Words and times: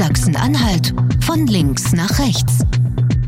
Sachsen-Anhalt 0.00 0.94
von 1.20 1.46
links 1.46 1.92
nach 1.92 2.18
rechts. 2.18 2.64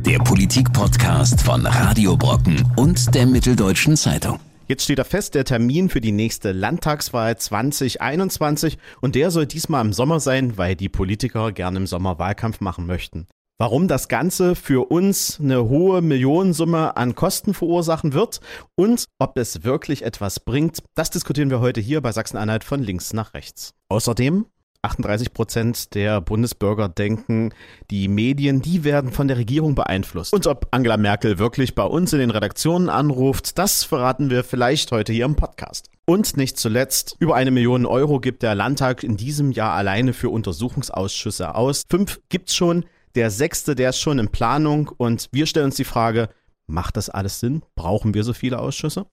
Der 0.07 0.19
Politik-Podcast 0.21 1.43
von 1.43 1.67
Radio 1.67 2.17
Brocken 2.17 2.67
und 2.77 3.15
der 3.15 3.27
Mitteldeutschen 3.27 3.95
Zeitung. 3.95 4.41
Jetzt 4.69 4.85
steht 4.85 4.99
er 4.99 5.05
fest, 5.05 5.35
der 5.35 5.45
Termin 5.45 5.91
für 5.91 6.01
die 6.01 6.13
nächste 6.13 6.53
Landtagswahl 6.53 7.37
2021 7.37 8.79
und 9.03 9.17
der 9.17 9.31
soll 9.31 9.45
diesmal 9.45 9.85
im 9.85 9.93
Sommer 9.93 10.19
sein, 10.19 10.57
weil 10.57 10.75
die 10.75 10.89
Politiker 10.89 11.53
gerne 11.53 11.77
im 11.77 11.87
Sommer 11.87 12.19
Wahlkampf 12.19 12.63
machen 12.63 12.87
möchten. 12.87 13.27
Warum 13.59 13.87
das 13.87 14.09
Ganze 14.09 14.55
für 14.55 14.91
uns 14.91 15.39
eine 15.41 15.69
hohe 15.69 16.01
Millionensumme 16.01 16.97
an 16.97 17.15
Kosten 17.15 17.53
verursachen 17.53 18.15
wird 18.15 18.41
und 18.77 19.05
ob 19.19 19.37
es 19.37 19.63
wirklich 19.63 20.07
etwas 20.07 20.41
bringt, 20.41 20.79
das 20.95 21.11
diskutieren 21.11 21.51
wir 21.51 21.61
heute 21.61 21.83
hier 21.83 22.01
bei 22.01 22.13
Sachsen-Anhalt 22.13 22.65
von 22.65 22.83
links 22.83 23.13
nach 23.13 23.35
rechts. 23.35 23.75
Außerdem 23.91 24.47
38 24.83 25.33
Prozent 25.33 25.95
der 25.95 26.21
Bundesbürger 26.21 26.89
denken, 26.89 27.51
die 27.91 28.09
Medien, 28.09 28.63
die 28.63 28.83
werden 28.83 29.13
von 29.13 29.29
der 29.29 29.37
Regierung 29.37 29.77
beeinflusst. 29.77 30.33
Und 30.33 30.47
ob 30.49 30.67
Angela 30.73 30.97
Merkel 30.97 31.39
wirklich 31.39 31.75
bei 31.75 31.85
uns 31.85 32.13
in 32.13 32.19
den 32.19 32.31
Redaktionen 32.31 32.89
anruft, 32.89 33.59
das 33.59 33.85
verraten 33.85 34.29
wir 34.29 34.43
vielleicht 34.43 34.91
heute 34.91 35.13
hier 35.13 35.25
im 35.25 35.37
Podcast. 35.37 35.89
Und 36.05 36.37
nicht 36.37 36.59
zuletzt, 36.59 37.17
über 37.21 37.37
eine 37.37 37.53
Million 37.53 37.87
Euro 37.87 38.19
gibt 38.19 38.43
der 38.43 38.57
Landtag 38.57 39.05
in 39.05 39.17
diesem 39.17 39.53
Jahr 39.53 39.75
alleine 39.75 40.13
für 40.13 40.31
Untersuchungsausschüsse 40.31 41.55
aus. 41.55 41.85
Fünf 41.89 42.21
gibt's 42.29 42.57
schon. 42.57 42.85
Der 43.15 43.31
sechste, 43.31 43.75
der 43.77 43.91
ist 43.91 44.01
schon 44.01 44.19
in 44.19 44.29
Planung. 44.29 44.91
Und 44.97 45.29
wir 45.33 45.47
stellen 45.47 45.67
uns 45.67 45.77
die 45.77 45.85
Frage, 45.85 46.29
macht 46.67 46.97
das 46.97 47.09
alles 47.09 47.39
Sinn? 47.39 47.63
Brauchen 47.77 48.15
wir 48.15 48.25
so 48.25 48.33
viele 48.33 48.59
Ausschüsse? 48.59 49.07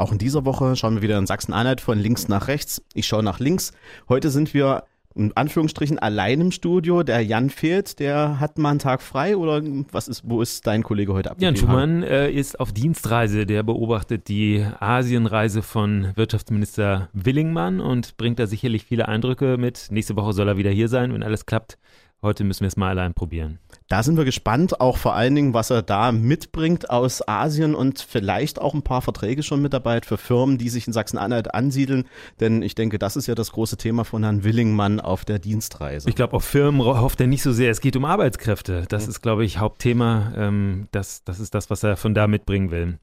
Auch 0.00 0.12
in 0.12 0.18
dieser 0.18 0.46
Woche 0.46 0.76
schauen 0.76 0.94
wir 0.94 1.02
wieder 1.02 1.18
in 1.18 1.26
Sachsen-Anhalt 1.26 1.82
von 1.82 1.98
links 1.98 2.26
nach 2.26 2.48
rechts. 2.48 2.82
Ich 2.94 3.06
schaue 3.06 3.22
nach 3.22 3.38
links. 3.38 3.72
Heute 4.08 4.30
sind 4.30 4.54
wir 4.54 4.84
in 5.14 5.36
Anführungsstrichen 5.36 5.98
allein 5.98 6.40
im 6.40 6.52
Studio. 6.52 7.02
Der 7.02 7.20
Jan 7.20 7.50
fehlt, 7.50 7.98
der 7.98 8.40
hat 8.40 8.56
mal 8.56 8.70
einen 8.70 8.78
Tag 8.78 9.02
frei 9.02 9.36
oder 9.36 9.60
was 9.92 10.08
ist, 10.08 10.22
wo 10.24 10.40
ist 10.40 10.66
dein 10.66 10.82
Kollege 10.82 11.12
heute 11.12 11.30
abgegeben? 11.30 11.54
Jan 11.54 11.66
Schumann 11.68 12.02
äh, 12.02 12.30
ist 12.30 12.58
auf 12.58 12.72
Dienstreise. 12.72 13.44
Der 13.44 13.62
beobachtet 13.62 14.28
die 14.28 14.64
Asienreise 14.78 15.60
von 15.60 16.12
Wirtschaftsminister 16.14 17.10
Willingmann 17.12 17.80
und 17.80 18.16
bringt 18.16 18.38
da 18.38 18.46
sicherlich 18.46 18.86
viele 18.86 19.06
Eindrücke 19.06 19.58
mit. 19.58 19.88
Nächste 19.90 20.16
Woche 20.16 20.32
soll 20.32 20.48
er 20.48 20.56
wieder 20.56 20.70
hier 20.70 20.88
sein, 20.88 21.12
wenn 21.12 21.22
alles 21.22 21.44
klappt. 21.44 21.76
Heute 22.22 22.44
müssen 22.44 22.60
wir 22.60 22.68
es 22.68 22.78
mal 22.78 22.88
allein 22.88 23.12
probieren. 23.12 23.58
Da 23.90 24.04
sind 24.04 24.16
wir 24.16 24.24
gespannt, 24.24 24.80
auch 24.80 24.98
vor 24.98 25.16
allen 25.16 25.34
Dingen, 25.34 25.52
was 25.52 25.70
er 25.70 25.82
da 25.82 26.12
mitbringt 26.12 26.90
aus 26.90 27.26
Asien 27.26 27.74
und 27.74 27.98
vielleicht 27.98 28.60
auch 28.60 28.72
ein 28.72 28.82
paar 28.82 29.02
Verträge 29.02 29.42
schon 29.42 29.60
mit 29.60 29.72
dabei 29.72 30.00
für 30.00 30.16
Firmen, 30.16 30.58
die 30.58 30.68
sich 30.68 30.86
in 30.86 30.92
Sachsen-Anhalt 30.92 31.52
ansiedeln. 31.54 32.04
Denn 32.38 32.62
ich 32.62 32.76
denke, 32.76 33.00
das 33.00 33.16
ist 33.16 33.26
ja 33.26 33.34
das 33.34 33.50
große 33.50 33.78
Thema 33.78 34.04
von 34.04 34.22
Herrn 34.22 34.44
Willingmann 34.44 35.00
auf 35.00 35.24
der 35.24 35.40
Dienstreise. 35.40 36.08
Ich 36.08 36.14
glaube, 36.14 36.34
auf 36.34 36.44
Firmen 36.44 36.80
hofft 36.80 37.20
er 37.20 37.26
nicht 37.26 37.42
so 37.42 37.50
sehr. 37.50 37.72
Es 37.72 37.80
geht 37.80 37.96
um 37.96 38.04
Arbeitskräfte. 38.04 38.84
Das 38.88 39.08
ist, 39.08 39.22
glaube 39.22 39.44
ich, 39.44 39.58
Hauptthema. 39.58 40.34
Ähm, 40.36 40.86
das, 40.92 41.24
das 41.24 41.40
ist 41.40 41.56
das, 41.56 41.68
was 41.68 41.82
er 41.82 41.96
von 41.96 42.14
da 42.14 42.28
mitbringen 42.28 42.70
will. 42.70 43.00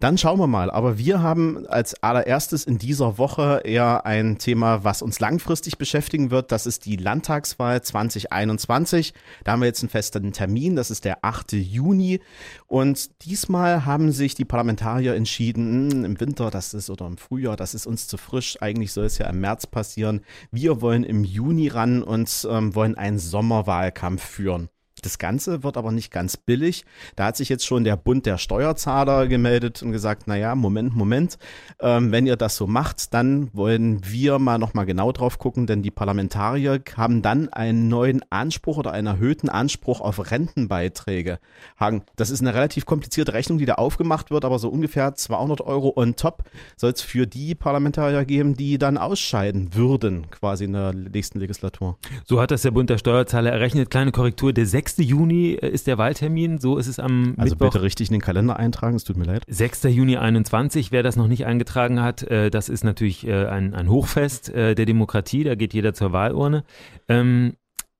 Dann 0.00 0.16
schauen 0.16 0.38
wir 0.38 0.46
mal. 0.46 0.70
Aber 0.70 0.96
wir 0.96 1.22
haben 1.22 1.66
als 1.66 2.02
allererstes 2.02 2.64
in 2.64 2.78
dieser 2.78 3.18
Woche 3.18 3.60
eher 3.64 4.06
ein 4.06 4.38
Thema, 4.38 4.82
was 4.82 5.02
uns 5.02 5.20
langfristig 5.20 5.76
beschäftigen 5.76 6.30
wird. 6.30 6.52
Das 6.52 6.64
ist 6.64 6.86
die 6.86 6.96
Landtagswahl 6.96 7.82
2021. 7.82 9.12
Da 9.44 9.52
haben 9.52 9.60
wir 9.60 9.66
jetzt 9.66 9.82
einen 9.82 9.90
festen 9.90 10.32
Termin. 10.32 10.74
Das 10.74 10.90
ist 10.90 11.04
der 11.04 11.18
8. 11.22 11.52
Juni. 11.52 12.20
Und 12.66 13.10
diesmal 13.26 13.84
haben 13.84 14.10
sich 14.12 14.34
die 14.34 14.46
Parlamentarier 14.46 15.14
entschieden, 15.14 15.90
hm, 15.90 16.04
im 16.06 16.18
Winter, 16.18 16.50
das 16.50 16.72
ist 16.72 16.88
oder 16.88 17.06
im 17.06 17.18
Frühjahr, 17.18 17.56
das 17.56 17.74
ist 17.74 17.86
uns 17.86 18.08
zu 18.08 18.16
frisch. 18.16 18.56
Eigentlich 18.62 18.92
soll 18.92 19.04
es 19.04 19.18
ja 19.18 19.28
im 19.28 19.40
März 19.40 19.66
passieren. 19.66 20.22
Wir 20.50 20.80
wollen 20.80 21.04
im 21.04 21.24
Juni 21.24 21.68
ran 21.68 22.02
und 22.02 22.48
ähm, 22.50 22.74
wollen 22.74 22.96
einen 22.96 23.18
Sommerwahlkampf 23.18 24.24
führen. 24.24 24.70
Das 25.00 25.18
Ganze 25.18 25.62
wird 25.62 25.76
aber 25.76 25.92
nicht 25.92 26.10
ganz 26.10 26.36
billig. 26.36 26.84
Da 27.16 27.26
hat 27.26 27.36
sich 27.36 27.48
jetzt 27.48 27.66
schon 27.66 27.84
der 27.84 27.96
Bund 27.96 28.26
der 28.26 28.38
Steuerzahler 28.38 29.26
gemeldet 29.26 29.82
und 29.82 29.92
gesagt, 29.92 30.26
naja, 30.26 30.54
Moment, 30.54 30.94
Moment, 30.94 31.38
ähm, 31.80 32.12
wenn 32.12 32.26
ihr 32.26 32.36
das 32.36 32.56
so 32.56 32.66
macht, 32.66 33.14
dann 33.14 33.50
wollen 33.52 34.00
wir 34.04 34.38
mal 34.38 34.58
nochmal 34.58 34.86
genau 34.86 35.12
drauf 35.12 35.38
gucken, 35.38 35.66
denn 35.66 35.82
die 35.82 35.90
Parlamentarier 35.90 36.80
haben 36.96 37.22
dann 37.22 37.48
einen 37.48 37.88
neuen 37.88 38.22
Anspruch 38.30 38.78
oder 38.78 38.92
einen 38.92 39.06
erhöhten 39.06 39.48
Anspruch 39.48 40.00
auf 40.00 40.30
Rentenbeiträge. 40.30 41.38
Hagen, 41.78 42.02
das 42.16 42.30
ist 42.30 42.40
eine 42.40 42.54
relativ 42.54 42.86
komplizierte 42.86 43.32
Rechnung, 43.32 43.58
die 43.58 43.66
da 43.66 43.74
aufgemacht 43.74 44.30
wird, 44.30 44.44
aber 44.44 44.58
so 44.58 44.68
ungefähr 44.68 45.14
200 45.14 45.60
Euro 45.60 45.92
on 45.96 46.16
top 46.16 46.44
soll 46.76 46.92
es 46.92 47.02
für 47.02 47.26
die 47.26 47.54
Parlamentarier 47.54 48.24
geben, 48.24 48.54
die 48.54 48.78
dann 48.78 48.98
ausscheiden 48.98 49.74
würden, 49.74 50.30
quasi 50.30 50.64
in 50.64 50.72
der 50.72 50.92
nächsten 50.92 51.38
Legislatur. 51.40 51.98
So 52.24 52.40
hat 52.40 52.50
das 52.50 52.62
der 52.62 52.70
Bund 52.70 52.90
der 52.90 52.98
Steuerzahler 52.98 53.50
errechnet. 53.50 53.90
Kleine 53.90 54.12
Korrektur, 54.12 54.52
der 54.52 54.66
6. 54.66 54.89
Juni 54.98 55.52
äh, 55.54 55.68
ist 55.68 55.86
der 55.86 55.98
Wahltermin, 55.98 56.58
so 56.58 56.76
ist 56.78 56.86
es 56.86 56.98
am 56.98 57.34
Also 57.36 57.54
Mittwoch. 57.54 57.72
bitte 57.72 57.82
richtig 57.82 58.08
in 58.08 58.14
den 58.14 58.20
Kalender 58.20 58.58
eintragen, 58.58 58.96
es 58.96 59.04
tut 59.04 59.16
mir 59.16 59.24
leid. 59.24 59.44
6. 59.48 59.84
Juni 59.84 60.16
21, 60.16 60.92
wer 60.92 61.02
das 61.02 61.16
noch 61.16 61.28
nicht 61.28 61.46
eingetragen 61.46 62.02
hat, 62.02 62.22
äh, 62.24 62.50
das 62.50 62.68
ist 62.68 62.84
natürlich 62.84 63.26
äh, 63.26 63.46
ein, 63.46 63.74
ein 63.74 63.88
Hochfest 63.88 64.48
der 64.54 64.74
Demokratie, 64.74 65.44
da 65.44 65.54
geht 65.54 65.74
jeder 65.74 65.94
zur 65.94 66.12
Wahlurne. 66.12 66.64
Ähm, 67.08 67.54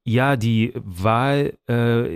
ja, 0.04 0.36
die 0.36 0.72
Wahl 0.74 1.52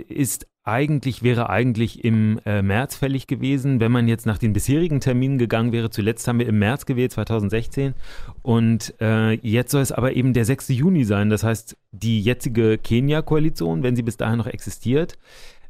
ist 0.09 0.47
eigentlich, 0.65 1.21
wäre 1.21 1.49
eigentlich 1.51 2.03
im 2.03 2.39
äh, 2.43 2.63
März 2.63 2.95
fällig 2.95 3.27
gewesen, 3.27 3.79
wenn 3.79 3.91
man 3.91 4.07
jetzt 4.07 4.25
nach 4.25 4.39
den 4.39 4.51
bisherigen 4.51 4.99
Terminen 4.99 5.37
gegangen 5.37 5.71
wäre. 5.71 5.91
Zuletzt 5.91 6.27
haben 6.27 6.39
wir 6.39 6.47
im 6.47 6.57
März 6.57 6.87
gewählt, 6.87 7.11
2016. 7.11 7.93
Und 8.41 8.95
äh, 8.99 9.33
jetzt 9.33 9.71
soll 9.71 9.83
es 9.83 9.91
aber 9.91 10.13
eben 10.13 10.33
der 10.33 10.43
6. 10.43 10.69
Juni 10.69 11.03
sein. 11.03 11.29
Das 11.29 11.43
heißt, 11.43 11.77
die 11.91 12.19
jetzige 12.19 12.79
Kenia-Koalition, 12.79 13.83
wenn 13.83 13.95
sie 13.95 14.01
bis 14.01 14.17
dahin 14.17 14.39
noch 14.39 14.47
existiert, 14.47 15.19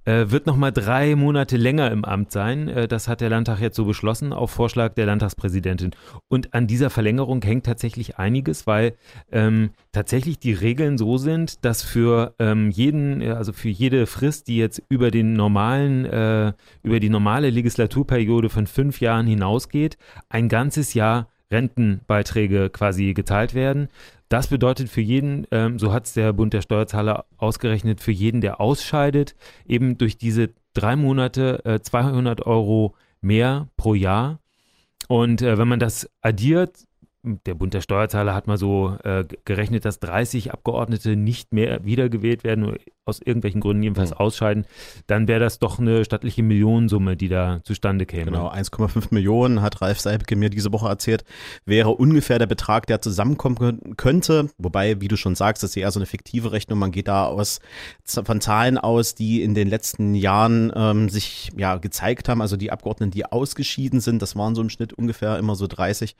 äh, 0.05 0.31
wird 0.31 0.45
noch 0.45 0.55
mal 0.55 0.71
drei 0.71 1.15
Monate 1.15 1.57
länger 1.57 1.91
im 1.91 2.05
Amt 2.05 2.31
sein. 2.31 2.67
Äh, 2.67 2.87
das 2.87 3.07
hat 3.07 3.21
der 3.21 3.29
Landtag 3.29 3.59
jetzt 3.59 3.75
so 3.75 3.85
beschlossen, 3.85 4.33
auf 4.33 4.51
Vorschlag 4.51 4.93
der 4.93 5.05
Landtagspräsidentin. 5.05 5.91
Und 6.27 6.53
an 6.53 6.67
dieser 6.67 6.89
Verlängerung 6.89 7.41
hängt 7.41 7.65
tatsächlich 7.65 8.17
einiges, 8.17 8.67
weil 8.67 8.93
ähm, 9.31 9.71
tatsächlich 9.91 10.39
die 10.39 10.53
Regeln 10.53 10.97
so 10.97 11.17
sind, 11.17 11.65
dass 11.65 11.83
für 11.83 12.35
ähm, 12.39 12.69
jeden, 12.69 13.21
also 13.23 13.51
für 13.51 13.69
jede 13.69 14.05
Frist, 14.05 14.47
die 14.47 14.57
jetzt 14.57 14.81
über 14.89 15.11
den 15.11 15.33
normalen, 15.33 16.05
äh, 16.05 16.53
über 16.83 16.99
die 16.99 17.09
normale 17.09 17.49
Legislaturperiode 17.49 18.49
von 18.49 18.67
fünf 18.67 19.01
Jahren 19.01 19.27
hinausgeht, 19.27 19.97
ein 20.29 20.49
ganzes 20.49 20.93
Jahr 20.93 21.27
Rentenbeiträge 21.51 22.69
quasi 22.69 23.13
geteilt 23.13 23.53
werden. 23.53 23.89
Das 24.29 24.47
bedeutet 24.47 24.89
für 24.89 25.01
jeden, 25.01 25.45
ähm, 25.51 25.77
so 25.77 25.93
hat 25.93 26.05
es 26.05 26.13
der 26.13 26.33
Bund 26.33 26.53
der 26.53 26.61
Steuerzahler 26.61 27.25
ausgerechnet, 27.37 28.01
für 28.01 28.11
jeden, 28.11 28.41
der 28.41 28.59
ausscheidet, 28.59 29.35
eben 29.67 29.97
durch 29.97 30.17
diese 30.17 30.49
drei 30.73 30.95
Monate 30.95 31.63
äh, 31.65 31.79
200 31.79 32.45
Euro 32.45 32.95
mehr 33.21 33.67
pro 33.77 33.93
Jahr. 33.93 34.39
Und 35.07 35.41
äh, 35.41 35.57
wenn 35.57 35.67
man 35.67 35.79
das 35.79 36.09
addiert, 36.21 36.84
der 37.45 37.55
Bund 37.55 37.73
der 37.73 37.81
Steuerzahler 37.81 38.33
hat 38.33 38.47
mal 38.47 38.57
so 38.57 38.97
äh, 39.03 39.25
gerechnet, 39.45 39.85
dass 39.85 39.99
30 39.99 40.53
Abgeordnete 40.53 41.15
nicht 41.15 41.53
mehr 41.53 41.83
wiedergewählt 41.83 42.43
werden, 42.43 42.75
aus 43.05 43.19
irgendwelchen 43.19 43.61
Gründen 43.61 43.83
jedenfalls 43.83 44.11
mhm. 44.11 44.17
ausscheiden, 44.17 44.65
dann 45.05 45.27
wäre 45.27 45.39
das 45.39 45.59
doch 45.59 45.77
eine 45.79 46.03
stattliche 46.05 46.41
Millionensumme, 46.41 47.15
die 47.15 47.29
da 47.29 47.61
zustande 47.63 48.05
käme. 48.05 48.25
Genau, 48.25 48.49
1,5 48.49 49.07
Millionen, 49.11 49.61
hat 49.61 49.81
Ralf 49.81 49.99
Seibke 49.99 50.35
mir 50.35 50.49
diese 50.49 50.73
Woche 50.73 50.87
erzählt, 50.87 51.23
wäre 51.65 51.91
ungefähr 51.91 52.39
der 52.39 52.47
Betrag, 52.47 52.87
der 52.87 53.01
zusammenkommen 53.01 53.95
könnte. 53.95 54.49
Wobei, 54.57 55.01
wie 55.01 55.07
du 55.07 55.17
schon 55.17 55.35
sagst, 55.35 55.61
das 55.61 55.71
ist 55.71 55.77
eher 55.77 55.91
so 55.91 55.99
eine 55.99 56.07
fiktive 56.07 56.51
Rechnung. 56.51 56.79
Man 56.79 56.91
geht 56.91 57.07
da 57.07 57.25
aus, 57.25 57.59
von 58.03 58.41
Zahlen 58.41 58.79
aus, 58.79 59.13
die 59.13 59.43
in 59.43 59.53
den 59.53 59.67
letzten 59.67 60.15
Jahren 60.15 60.71
ähm, 60.75 61.09
sich 61.09 61.51
ja 61.55 61.77
gezeigt 61.77 62.27
haben. 62.27 62.41
Also 62.41 62.57
die 62.57 62.71
Abgeordneten, 62.71 63.11
die 63.11 63.25
ausgeschieden 63.25 63.99
sind, 63.99 64.21
das 64.21 64.35
waren 64.35 64.55
so 64.55 64.61
im 64.61 64.69
Schnitt 64.69 64.93
ungefähr 64.93 65.37
immer 65.37 65.55
so 65.55 65.67
30. 65.67 66.15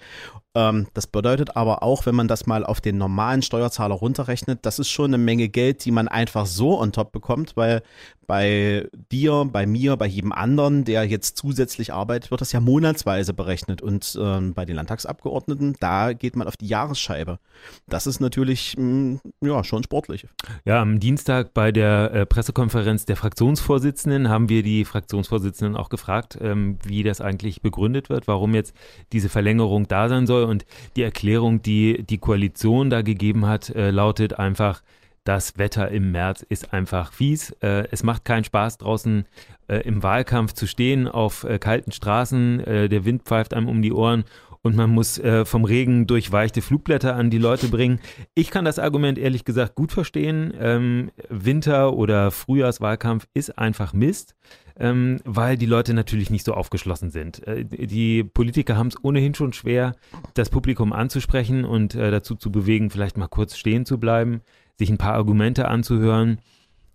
Ähm, 0.53 0.87
das 0.95 1.07
bedeutet 1.07 1.55
aber 1.55 1.83
auch, 1.83 2.05
wenn 2.05 2.15
man 2.15 2.27
das 2.27 2.47
mal 2.47 2.65
auf 2.65 2.81
den 2.81 2.97
normalen 2.97 3.41
Steuerzahler 3.41 3.95
runterrechnet, 3.95 4.65
das 4.65 4.79
ist 4.79 4.89
schon 4.89 5.13
eine 5.13 5.17
Menge 5.17 5.49
Geld, 5.49 5.83
die 5.85 5.91
man 5.91 6.07
einfach 6.07 6.45
so 6.45 6.79
on 6.79 6.93
top 6.93 7.11
bekommt, 7.11 7.57
weil 7.57 7.83
bei 8.27 8.87
dir, 9.11 9.47
bei 9.51 9.65
mir, 9.65 9.97
bei 9.97 10.05
jedem 10.05 10.31
anderen, 10.31 10.83
der 10.83 11.05
jetzt 11.05 11.37
zusätzlich 11.37 11.93
arbeitet, 11.93 12.31
wird 12.31 12.41
das 12.41 12.51
ja 12.51 12.59
monatsweise 12.59 13.33
berechnet. 13.33 13.81
Und 13.81 14.17
ähm, 14.19 14.53
bei 14.53 14.65
den 14.65 14.75
Landtagsabgeordneten, 14.75 15.75
da 15.79 16.13
geht 16.13 16.35
man 16.35 16.47
auf 16.47 16.57
die 16.57 16.67
Jahresscheibe. 16.67 17.39
Das 17.87 18.07
ist 18.07 18.19
natürlich 18.19 18.75
mh, 18.77 19.19
hm, 19.21 19.47
ja 19.47 19.63
schon 19.63 19.83
sportlich. 19.83 20.27
Ja, 20.65 20.81
am 20.81 20.99
Dienstag 20.99 21.53
bei 21.53 21.71
der 21.71 22.11
äh, 22.13 22.25
Pressekonferenz 22.25 23.05
der 23.05 23.15
Fraktionsvorsitzenden 23.15 24.29
haben 24.29 24.49
wir 24.49 24.63
die 24.63 24.85
Fraktionsvorsitzenden 24.85 25.75
auch 25.75 25.89
gefragt, 25.89 26.37
ähm, 26.41 26.77
wie 26.83 27.03
das 27.03 27.21
eigentlich 27.21 27.61
begründet 27.61 28.09
wird, 28.09 28.27
warum 28.27 28.55
jetzt 28.55 28.75
diese 29.11 29.29
Verlängerung 29.29 29.87
da 29.87 30.09
sein 30.09 30.27
soll. 30.27 30.43
Und 30.43 30.65
die 30.95 31.03
Erklärung, 31.03 31.61
die 31.61 32.03
die 32.03 32.17
Koalition 32.17 32.89
da 32.89 33.01
gegeben 33.01 33.45
hat, 33.45 33.69
äh, 33.69 33.91
lautet 33.91 34.39
einfach, 34.39 34.81
das 35.25 35.57
Wetter 35.57 35.89
im 35.89 36.11
März 36.11 36.45
ist 36.47 36.71
einfach 36.71 37.11
fies. 37.11 37.51
Äh, 37.61 37.87
es 37.91 38.03
macht 38.03 38.23
keinen 38.23 38.45
Spaß 38.45 38.77
draußen 38.77 39.25
äh, 39.67 39.77
im 39.79 40.01
Wahlkampf 40.01 40.53
zu 40.53 40.67
stehen 40.67 41.07
auf 41.07 41.43
äh, 41.43 41.59
kalten 41.59 41.91
Straßen. 41.91 42.59
Äh, 42.61 42.89
der 42.89 43.03
Wind 43.03 43.23
pfeift 43.23 43.53
einem 43.53 43.67
um 43.67 43.81
die 43.81 43.91
Ohren 43.91 44.23
und 44.61 44.75
man 44.75 44.91
muss 44.91 45.17
äh, 45.17 45.43
vom 45.43 45.65
Regen 45.65 46.07
durchweichte 46.07 46.61
Flugblätter 46.61 47.15
an 47.15 47.29
die 47.29 47.39
Leute 47.39 47.67
bringen. 47.67 47.99
Ich 48.35 48.51
kann 48.51 48.65
das 48.65 48.79
Argument 48.79 49.17
ehrlich 49.17 49.45
gesagt 49.45 49.75
gut 49.75 49.91
verstehen. 49.91 50.53
Ähm, 50.59 51.11
Winter- 51.29 51.93
oder 51.93 52.31
Frühjahrswahlkampf 52.31 53.27
ist 53.33 53.57
einfach 53.57 53.93
Mist 53.93 54.35
ähm, 54.77 55.19
weil 55.23 55.57
die 55.57 55.65
Leute 55.65 55.93
natürlich 55.93 56.29
nicht 56.29 56.45
so 56.45 56.53
aufgeschlossen 56.53 57.09
sind. 57.09 57.45
Äh, 57.47 57.65
die 57.65 58.23
Politiker 58.23 58.75
haben 58.77 58.87
es 58.87 59.03
ohnehin 59.03 59.33
schon 59.33 59.53
schwer, 59.53 59.95
das 60.33 60.49
Publikum 60.49 60.93
anzusprechen 60.93 61.65
und 61.65 61.95
äh, 61.95 62.11
dazu 62.11 62.35
zu 62.35 62.51
bewegen, 62.51 62.89
vielleicht 62.89 63.17
mal 63.17 63.27
kurz 63.27 63.57
stehen 63.57 63.85
zu 63.85 63.99
bleiben, 63.99 64.41
sich 64.77 64.89
ein 64.89 64.97
paar 64.97 65.13
Argumente 65.13 65.67
anzuhören 65.67 66.39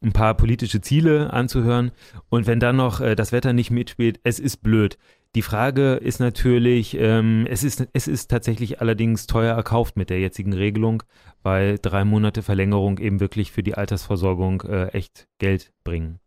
ein 0.03 0.13
paar 0.13 0.35
politische 0.35 0.81
Ziele 0.81 1.33
anzuhören. 1.33 1.93
Und 2.29 2.47
wenn 2.47 2.61
dann 2.61 2.77
noch 2.77 3.01
äh, 3.01 3.15
das 3.15 3.33
Wetter 3.33 3.53
nicht 3.53 3.71
mitspielt, 3.71 4.21
es 4.25 4.39
ist 4.39 4.63
blöd. 4.63 4.99
Die 5.37 5.43
Frage 5.43 5.95
ist 5.95 6.19
natürlich, 6.19 6.97
ähm, 6.99 7.47
es, 7.49 7.63
ist, 7.63 7.87
es 7.93 8.09
ist 8.09 8.31
tatsächlich 8.31 8.81
allerdings 8.81 9.27
teuer 9.27 9.55
erkauft 9.55 9.97
mit 9.97 10.11
der 10.11 10.19
jetzigen 10.19 10.53
Regelung, 10.53 11.05
weil 11.43 11.79
drei 11.79 12.05
Monate 12.05 12.43
Verlängerung 12.43 12.99
eben 12.99 13.21
wirklich 13.21 13.53
für 13.53 13.63
die 13.63 13.75
Altersversorgung 13.75 14.63
äh, 14.63 14.87
echt 14.89 15.29
Geld 15.39 15.73
bringen. 15.85 16.19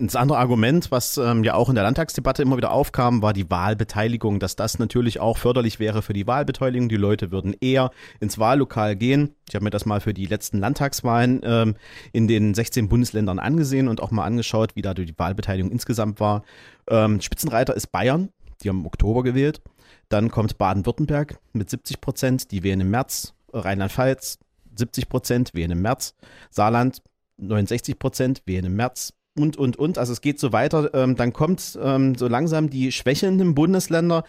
Das 0.00 0.14
andere 0.14 0.38
Argument, 0.38 0.92
was 0.92 1.16
ähm, 1.16 1.42
ja 1.42 1.54
auch 1.54 1.68
in 1.68 1.74
der 1.74 1.82
Landtagsdebatte 1.82 2.42
immer 2.42 2.56
wieder 2.56 2.70
aufkam, 2.70 3.20
war 3.20 3.32
die 3.32 3.50
Wahlbeteiligung, 3.50 4.38
dass 4.38 4.54
das 4.54 4.78
natürlich 4.78 5.18
auch 5.18 5.38
förderlich 5.38 5.80
wäre 5.80 6.02
für 6.02 6.12
die 6.12 6.28
Wahlbeteiligung. 6.28 6.88
Die 6.88 6.94
Leute 6.94 7.32
würden 7.32 7.56
eher 7.60 7.90
ins 8.20 8.38
Wahllokal 8.38 8.94
gehen. 8.94 9.34
Ich 9.48 9.56
habe 9.56 9.64
mir 9.64 9.70
das 9.70 9.86
mal 9.86 10.00
für 10.00 10.14
die 10.14 10.26
letzten 10.26 10.60
Landtagswahlen 10.60 11.40
ähm, 11.42 11.74
in 12.12 12.28
den 12.28 12.54
16 12.54 12.88
Bundesländern 12.88 13.40
angesehen 13.40 13.88
und 13.88 14.00
auch 14.00 14.12
mal 14.12 14.24
angeschaut, 14.24 14.76
wie 14.76 14.82
da 14.82 14.94
die 14.94 15.18
Wahlbeteiligung 15.18 15.72
insgesamt 15.72 16.20
war. 16.20 16.44
Ähm, 16.88 17.20
Spitzenreiter 17.20 17.74
ist 17.74 17.90
Bayern, 17.90 18.28
die 18.62 18.68
haben 18.68 18.80
im 18.80 18.86
Oktober 18.86 19.24
gewählt. 19.24 19.60
Dann 20.08 20.30
kommt 20.30 20.58
Baden-Württemberg 20.58 21.40
mit 21.52 21.70
70 21.70 22.00
Prozent, 22.00 22.52
die 22.52 22.62
wählen 22.62 22.82
im 22.82 22.90
März. 22.90 23.34
Rheinland-Pfalz 23.52 24.38
70 24.76 25.08
Prozent, 25.08 25.54
wählen 25.54 25.72
im 25.72 25.82
März. 25.82 26.14
Saarland 26.50 27.02
69 27.38 27.98
Prozent, 27.98 28.42
wählen 28.46 28.66
im 28.66 28.76
März 28.76 29.12
und, 29.38 29.56
und, 29.56 29.76
und. 29.76 29.98
Also 29.98 30.12
es 30.12 30.20
geht 30.20 30.40
so 30.40 30.52
weiter. 30.52 30.92
Ähm, 30.94 31.16
dann 31.16 31.32
kommt 31.32 31.78
ähm, 31.82 32.14
so 32.14 32.28
langsam 32.28 32.70
die 32.70 32.92
schwächelnden 32.92 33.54
Bundesländer 33.54 34.24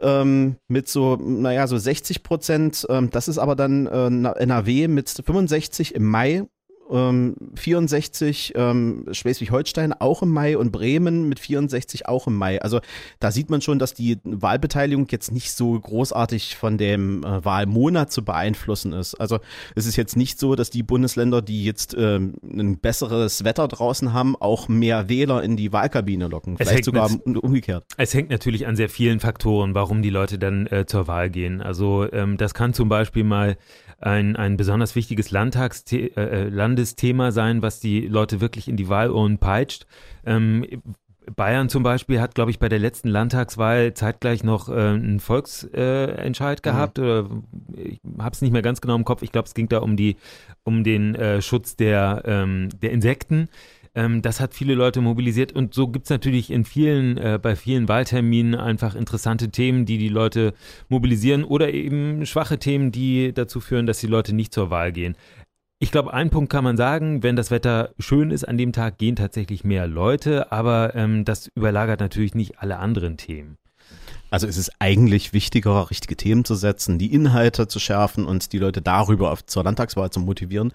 ähm, 0.00 0.56
mit 0.68 0.88
so, 0.88 1.16
naja, 1.16 1.66
so 1.66 1.78
60 1.78 2.22
Prozent. 2.22 2.86
Ähm, 2.88 3.10
das 3.10 3.28
ist 3.28 3.38
aber 3.38 3.56
dann 3.56 3.86
äh, 3.86 4.06
NRW 4.06 4.88
mit 4.88 5.08
65 5.08 5.94
im 5.94 6.06
Mai 6.06 6.44
ähm, 6.90 7.36
64 7.54 8.52
ähm, 8.56 9.06
Schleswig-Holstein 9.10 9.92
auch 9.92 10.22
im 10.22 10.30
Mai 10.30 10.56
und 10.56 10.72
Bremen 10.72 11.28
mit 11.28 11.40
64 11.40 12.08
auch 12.08 12.26
im 12.26 12.36
Mai. 12.36 12.60
Also 12.62 12.80
da 13.20 13.30
sieht 13.30 13.50
man 13.50 13.60
schon, 13.60 13.78
dass 13.78 13.94
die 13.94 14.18
Wahlbeteiligung 14.24 15.06
jetzt 15.10 15.32
nicht 15.32 15.52
so 15.52 15.78
großartig 15.78 16.56
von 16.56 16.78
dem 16.78 17.24
äh, 17.24 17.44
Wahlmonat 17.44 18.12
zu 18.12 18.24
beeinflussen 18.24 18.92
ist. 18.92 19.14
Also 19.14 19.38
es 19.74 19.86
ist 19.86 19.96
jetzt 19.96 20.16
nicht 20.16 20.38
so, 20.38 20.54
dass 20.54 20.70
die 20.70 20.82
Bundesländer, 20.82 21.42
die 21.42 21.64
jetzt 21.64 21.94
ähm, 21.98 22.34
ein 22.42 22.78
besseres 22.78 23.44
Wetter 23.44 23.68
draußen 23.68 24.12
haben, 24.12 24.36
auch 24.36 24.68
mehr 24.68 25.08
Wähler 25.08 25.42
in 25.42 25.56
die 25.56 25.72
Wahlkabine 25.72 26.28
locken. 26.28 26.56
Vielleicht 26.56 26.84
sogar 26.84 27.10
mit, 27.10 27.38
umgekehrt. 27.38 27.84
Es 27.96 28.14
hängt 28.14 28.30
natürlich 28.30 28.66
an 28.66 28.76
sehr 28.76 28.88
vielen 28.88 29.20
Faktoren, 29.20 29.74
warum 29.74 30.02
die 30.02 30.10
Leute 30.10 30.38
dann 30.38 30.66
äh, 30.66 30.86
zur 30.86 31.08
Wahl 31.08 31.30
gehen. 31.30 31.60
Also 31.60 32.10
ähm, 32.12 32.36
das 32.36 32.54
kann 32.54 32.74
zum 32.74 32.88
Beispiel 32.88 33.24
mal 33.24 33.56
ein, 33.98 34.36
ein 34.36 34.56
besonders 34.56 34.94
wichtiges 34.94 35.30
Landtagsthema 35.30 36.20
äh, 36.20 36.48
äh, 36.76 36.80
Landesthema 36.80 37.32
sein, 37.32 37.62
was 37.62 37.80
die 37.80 38.06
Leute 38.06 38.40
wirklich 38.40 38.68
in 38.68 38.76
die 38.76 38.88
Wahlurnen 38.88 39.38
peitscht. 39.38 39.86
Ähm, 40.24 40.64
Bayern 41.34 41.68
zum 41.68 41.82
Beispiel 41.82 42.20
hat, 42.20 42.36
glaube 42.36 42.52
ich, 42.52 42.60
bei 42.60 42.68
der 42.68 42.78
letzten 42.78 43.08
Landtagswahl 43.08 43.94
zeitgleich 43.94 44.44
noch 44.44 44.68
äh, 44.68 44.74
einen 44.74 45.18
Volksentscheid 45.18 46.58
äh, 46.58 46.62
gehabt. 46.62 46.98
Mhm. 46.98 47.04
Oder 47.04 47.30
ich 47.76 48.00
habe 48.18 48.32
es 48.32 48.42
nicht 48.42 48.52
mehr 48.52 48.62
ganz 48.62 48.80
genau 48.80 48.94
im 48.94 49.04
Kopf. 49.04 49.22
Ich 49.22 49.32
glaube, 49.32 49.46
es 49.46 49.54
ging 49.54 49.68
da 49.68 49.78
um 49.78 49.96
die 49.96 50.16
um 50.62 50.84
den 50.84 51.14
äh, 51.16 51.42
Schutz 51.42 51.74
der 51.74 52.22
ähm, 52.26 52.68
der 52.80 52.92
Insekten. 52.92 53.48
Ähm, 53.96 54.20
das 54.22 54.40
hat 54.40 54.54
viele 54.54 54.74
Leute 54.74 55.00
mobilisiert 55.00 55.52
und 55.52 55.74
so 55.74 55.88
gibt 55.88 56.04
es 56.04 56.10
natürlich 56.10 56.50
in 56.50 56.66
vielen, 56.66 57.16
äh, 57.16 57.38
bei 57.40 57.56
vielen 57.56 57.88
Wahlterminen 57.88 58.54
einfach 58.54 58.94
interessante 58.94 59.48
Themen, 59.48 59.86
die 59.86 59.96
die 59.96 60.10
Leute 60.10 60.52
mobilisieren 60.88 61.42
oder 61.42 61.72
eben 61.72 62.26
schwache 62.26 62.58
Themen, 62.58 62.92
die 62.92 63.32
dazu 63.32 63.58
führen, 63.58 63.86
dass 63.86 63.98
die 63.98 64.06
Leute 64.06 64.34
nicht 64.34 64.52
zur 64.52 64.70
Wahl 64.70 64.92
gehen. 64.92 65.16
Ich 65.78 65.90
glaube, 65.90 66.14
ein 66.14 66.30
Punkt 66.30 66.50
kann 66.50 66.64
man 66.64 66.78
sagen, 66.78 67.22
wenn 67.22 67.36
das 67.36 67.50
Wetter 67.50 67.90
schön 67.98 68.30
ist 68.30 68.48
an 68.48 68.56
dem 68.56 68.72
Tag, 68.72 68.96
gehen 68.96 69.14
tatsächlich 69.14 69.62
mehr 69.62 69.86
Leute, 69.86 70.50
aber 70.50 70.94
ähm, 70.94 71.26
das 71.26 71.48
überlagert 71.48 72.00
natürlich 72.00 72.34
nicht 72.34 72.60
alle 72.60 72.78
anderen 72.78 73.18
Themen. 73.18 73.58
Also 74.30 74.46
es 74.46 74.56
ist 74.56 74.72
eigentlich 74.78 75.34
wichtiger, 75.34 75.90
richtige 75.90 76.16
Themen 76.16 76.46
zu 76.46 76.54
setzen, 76.54 76.98
die 76.98 77.12
Inhalte 77.12 77.68
zu 77.68 77.78
schärfen 77.78 78.24
und 78.24 78.54
die 78.54 78.58
Leute 78.58 78.80
darüber 78.80 79.30
auf, 79.30 79.44
zur 79.44 79.64
Landtagswahl 79.64 80.10
zu 80.10 80.20
motivieren, 80.20 80.72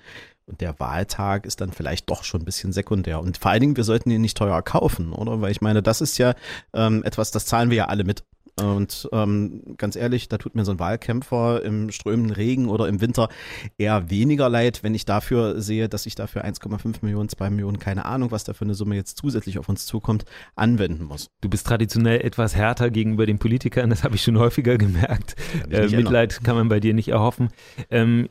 und 0.52 0.60
der 0.60 0.80
Wahltag 0.80 1.46
ist 1.46 1.62
dann 1.62 1.72
vielleicht 1.72 2.10
doch 2.10 2.24
schon 2.24 2.42
ein 2.42 2.46
bisschen 2.46 2.74
sekundär. 2.74 3.22
Und 3.22 3.38
vor 3.38 3.52
allen 3.52 3.62
Dingen, 3.62 3.78
wir 3.78 3.86
sollten 3.86 4.12
ihn 4.12 4.22
nicht 4.22 4.38
teuer 4.38 4.62
kaufen, 4.62 5.14
oder? 5.14 5.40
Weil 5.40 5.52
ich 5.52 5.62
meine, 5.62 5.82
das 5.82 6.02
ist 6.02 6.18
ja 6.18 6.34
ähm, 6.74 7.04
etwas, 7.04 7.32
das 7.32 7.46
zahlen 7.46 7.70
wir 7.70 7.78
ja 7.78 7.86
alle 7.86 8.04
mit. 8.04 8.24
Und 8.60 9.10
ähm, 9.12 9.76
ganz 9.78 9.96
ehrlich, 9.96 10.28
da 10.30 10.38
tut 10.38 10.56
mir 10.56 10.66
so 10.66 10.72
ein 10.72 10.80
Wahlkämpfer 10.80 11.64
im 11.64 11.92
strömenden 11.92 12.34
Regen 12.36 12.70
oder 12.70 12.88
im 12.88 13.02
Winter 13.02 13.30
eher 13.78 14.10
weniger 14.10 14.50
leid, 14.50 14.84
wenn 14.84 14.94
ich 14.94 15.06
dafür 15.06 15.62
sehe, 15.62 15.90
dass 15.90 16.06
ich 16.06 16.16
dafür 16.16 16.46
1,5 16.46 16.98
Millionen, 17.02 17.30
2 17.30 17.50
Millionen, 17.50 17.80
keine 17.80 18.06
Ahnung, 18.06 18.32
was 18.32 18.44
da 18.44 18.54
für 18.54 18.66
eine 18.66 18.74
Summe 18.74 18.96
jetzt 18.96 19.18
zusätzlich 19.18 19.60
auf 19.60 19.70
uns 19.70 19.86
zukommt, 19.86 20.26
anwenden 20.56 21.06
muss. 21.06 21.30
Du 21.42 21.50
bist 21.50 21.66
traditionell 21.66 22.22
etwas 22.22 22.56
härter 22.56 22.90
gegenüber 22.90 23.26
den 23.26 23.40
Politikern, 23.40 23.90
das 23.90 24.04
habe 24.04 24.16
ich 24.16 24.24
schon 24.24 24.38
häufiger 24.38 24.78
gemerkt. 24.78 25.36
Äh, 25.70 25.88
Mitleid 25.88 26.44
kann 26.44 26.56
man 26.56 26.70
bei 26.70 26.80
dir 26.80 26.94
nicht 26.94 27.10
erhoffen. 27.10 27.50
Ähm, 27.90 28.30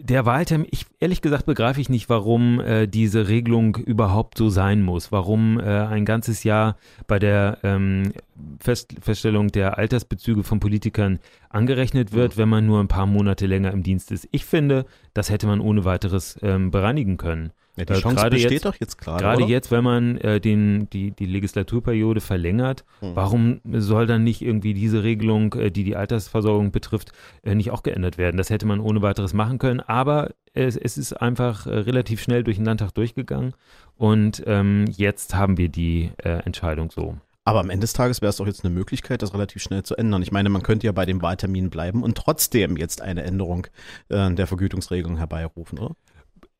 der 0.00 0.26
Wahltermin, 0.26 0.68
ich 0.70 0.86
ehrlich 1.00 1.20
gesagt 1.22 1.46
begreife 1.46 1.80
ich 1.80 1.88
nicht, 1.88 2.08
warum 2.08 2.60
äh, 2.60 2.86
diese 2.86 3.28
Regelung 3.28 3.76
überhaupt 3.76 4.38
so 4.38 4.48
sein 4.48 4.82
muss. 4.82 5.12
Warum 5.12 5.58
äh, 5.58 5.64
ein 5.64 6.04
ganzes 6.04 6.44
Jahr 6.44 6.76
bei 7.06 7.18
der 7.18 7.58
ähm, 7.62 8.12
Fest 8.60 8.94
Feststellung 9.00 9.48
der 9.48 9.78
Altersbezüge 9.78 10.44
von 10.44 10.60
Politikern 10.60 11.18
angerechnet 11.50 12.12
wird, 12.12 12.36
wenn 12.36 12.48
man 12.48 12.66
nur 12.66 12.80
ein 12.80 12.88
paar 12.88 13.06
Monate 13.06 13.46
länger 13.46 13.72
im 13.72 13.82
Dienst 13.82 14.12
ist. 14.12 14.28
Ich 14.30 14.44
finde, 14.44 14.86
das 15.14 15.30
hätte 15.30 15.46
man 15.46 15.60
ohne 15.60 15.84
weiteres 15.84 16.38
ähm, 16.42 16.70
bereinigen 16.70 17.16
können. 17.16 17.52
Ja, 17.78 17.84
die 17.84 17.92
äh, 17.92 18.00
Chance 18.00 18.26
äh, 18.26 18.30
besteht 18.30 18.50
jetzt, 18.52 18.64
doch 18.64 18.74
jetzt 18.76 18.98
gerade. 18.98 19.22
Gerade 19.22 19.44
jetzt, 19.44 19.70
wenn 19.70 19.84
man 19.84 20.18
äh, 20.18 20.40
den, 20.40 20.90
die, 20.90 21.12
die 21.12 21.26
Legislaturperiode 21.26 22.20
verlängert, 22.20 22.84
hm. 23.00 23.14
warum 23.14 23.60
soll 23.72 24.06
dann 24.06 24.24
nicht 24.24 24.42
irgendwie 24.42 24.74
diese 24.74 25.02
Regelung, 25.02 25.54
äh, 25.54 25.70
die 25.70 25.84
die 25.84 25.96
Altersversorgung 25.96 26.72
betrifft, 26.72 27.12
äh, 27.42 27.54
nicht 27.54 27.70
auch 27.70 27.82
geändert 27.82 28.18
werden? 28.18 28.36
Das 28.36 28.50
hätte 28.50 28.66
man 28.66 28.80
ohne 28.80 29.02
weiteres 29.02 29.32
machen 29.32 29.58
können, 29.58 29.80
aber 29.80 30.34
es, 30.54 30.76
es 30.76 30.98
ist 30.98 31.12
einfach 31.12 31.66
äh, 31.66 31.70
relativ 31.70 32.20
schnell 32.20 32.42
durch 32.42 32.56
den 32.56 32.66
Landtag 32.66 32.92
durchgegangen 32.94 33.54
und 33.96 34.42
ähm, 34.46 34.86
jetzt 34.96 35.34
haben 35.34 35.56
wir 35.58 35.68
die 35.68 36.10
Entscheidung 36.18 36.90
so. 36.90 37.16
Aber 37.48 37.60
am 37.60 37.70
Ende 37.70 37.84
des 37.84 37.94
Tages 37.94 38.20
wäre 38.20 38.28
es 38.28 38.36
doch 38.36 38.46
jetzt 38.46 38.62
eine 38.62 38.74
Möglichkeit, 38.74 39.22
das 39.22 39.32
relativ 39.32 39.62
schnell 39.62 39.82
zu 39.82 39.96
ändern. 39.96 40.20
Ich 40.20 40.32
meine, 40.32 40.50
man 40.50 40.62
könnte 40.62 40.84
ja 40.84 40.92
bei 40.92 41.06
dem 41.06 41.22
Wahltermin 41.22 41.70
bleiben 41.70 42.02
und 42.02 42.14
trotzdem 42.14 42.76
jetzt 42.76 43.00
eine 43.00 43.22
Änderung 43.22 43.66
äh, 44.10 44.30
der 44.34 44.46
Vergütungsregelung 44.46 45.16
herbeirufen, 45.16 45.78
oder? 45.78 45.94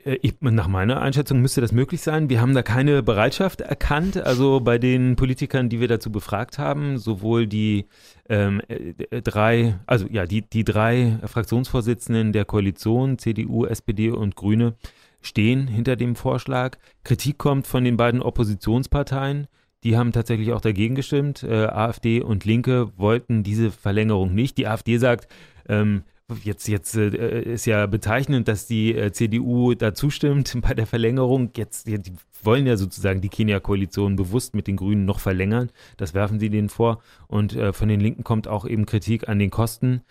Äh, 0.09 0.19
ich, 0.23 0.35
nach 0.41 0.69
meiner 0.69 1.01
Einschätzung 1.01 1.41
müsste 1.41 1.61
das 1.61 1.73
möglich 1.73 2.01
sein. 2.01 2.31
Wir 2.31 2.41
haben 2.41 2.55
da 2.55 2.63
keine 2.63 3.03
Bereitschaft 3.03 3.61
erkannt. 3.61 4.17
Also 4.17 4.61
bei 4.61 4.79
den 4.79 5.17
Politikern, 5.17 5.69
die 5.69 5.81
wir 5.81 5.89
dazu 5.89 6.11
befragt 6.11 6.59
haben, 6.59 6.99
sowohl 6.99 7.47
die 7.47 7.87
ähm, 8.29 8.61
äh, 8.69 9.23
drei, 9.23 9.79
also 9.87 10.07
ja, 10.11 10.27
die, 10.27 10.43
die 10.43 10.65
drei 10.65 11.19
Fraktionsvorsitzenden 11.25 12.33
der 12.33 12.45
Koalition, 12.45 13.19
CDU, 13.19 13.67
SPD 13.67 14.11
und 14.11 14.37
Grüne, 14.37 14.75
stehen 15.21 15.67
hinter 15.67 15.97
dem 15.97 16.15
Vorschlag. 16.15 16.79
Kritik 17.05 17.39
kommt 17.39 17.67
von 17.67 17.85
den 17.85 17.97
beiden 17.97 18.23
Oppositionsparteien. 18.23 19.49
Die 19.85 19.97
haben 19.97 20.13
tatsächlich 20.13 20.53
auch 20.53 20.61
dagegen 20.61 20.95
gestimmt. 20.95 21.43
Äh, 21.43 21.67
AfD 21.67 22.21
und 22.21 22.45
Linke 22.45 22.93
wollten 22.97 23.43
diese 23.43 23.71
Verlängerung 23.71 24.35
nicht. 24.35 24.59
Die 24.59 24.67
AfD 24.67 24.99
sagt, 24.99 25.29
ähm, 25.69 26.03
Jetzt, 26.45 26.69
jetzt 26.69 26.95
äh, 26.95 27.43
ist 27.43 27.65
ja 27.65 27.87
bezeichnend, 27.87 28.49
dass 28.49 28.67
die 28.67 28.95
äh, 28.95 29.13
CDU 29.13 29.75
da 29.75 29.95
zustimmt 29.95 30.59
bei 30.61 30.75
der 30.75 30.87
Verlängerung. 30.87 31.51
Jetzt, 31.57 31.89
ja, 31.89 31.97
die 31.97 32.13
wollen 32.43 32.67
ja 32.67 32.77
sozusagen 32.77 33.23
die 33.23 33.31
Kenia-Koalition 33.31 34.15
bewusst 34.17 34.55
mit 34.55 34.67
den 34.67 34.77
Grünen 34.77 35.07
noch 35.07 35.21
verlängern. 35.21 35.71
Das 35.97 36.13
werfen 36.13 36.39
sie 36.39 36.51
denen 36.51 36.69
vor. 36.69 37.01
Und 37.29 37.57
äh, 37.57 37.73
von 37.73 37.89
den 37.89 38.01
Linken 38.01 38.25
kommt 38.25 38.47
auch 38.47 38.67
eben 38.67 38.85
Kritik 38.85 39.29
an 39.29 39.39
den 39.39 39.51
Kosten. 39.51 40.03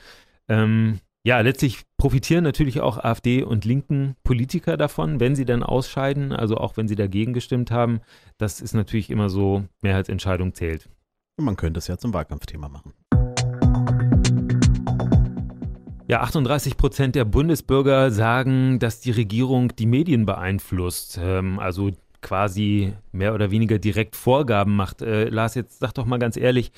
Ähm, 0.50 1.00
ja, 1.24 1.40
letztlich 1.42 1.84
profitieren 1.98 2.44
natürlich 2.44 2.80
auch 2.80 2.98
AfD 2.98 3.44
und 3.44 3.66
linken 3.66 4.16
Politiker 4.24 4.78
davon, 4.78 5.20
wenn 5.20 5.36
sie 5.36 5.46
dann 5.46 5.62
ausscheiden, 5.62 6.32
also 6.32 6.58
auch 6.58 6.78
wenn 6.78 6.88
sie 6.88 6.96
dagegen 6.96 7.34
gestimmt 7.34 7.70
haben. 7.70 8.00
Das 8.38 8.62
ist 8.62 8.74
natürlich 8.74 9.10
immer 9.10 9.30
so, 9.30 9.66
Mehrheitsentscheidung 9.82 10.54
zählt. 10.54 10.90
Man 11.40 11.58
könnte 11.58 11.80
es 11.80 11.88
ja 11.88 11.98
zum 11.98 12.14
Wahlkampfthema 12.14 12.70
machen. 12.70 12.94
Ja, 16.10 16.22
38 16.22 16.78
Prozent 16.78 17.16
der 17.16 17.26
Bundesbürger 17.26 18.12
sagen, 18.12 18.80
dass 18.80 19.02
die 19.02 19.12
Regierung 19.12 19.76
die 19.76 19.86
Medien 19.86 20.26
beeinflusst. 20.26 21.20
Ähm, 21.22 21.60
also 21.60 21.92
quasi 22.22 22.94
mehr 23.12 23.34
oder 23.34 23.52
weniger 23.52 23.78
direkt 23.78 24.16
Vorgaben 24.16 24.76
macht. 24.76 25.02
Äh, 25.02 25.26
Lars, 25.30 25.56
jetzt 25.56 25.80
sag 25.80 25.94
doch 25.94 26.06
mal 26.06 26.18
ganz 26.18 26.38
ehrlich, 26.38 26.72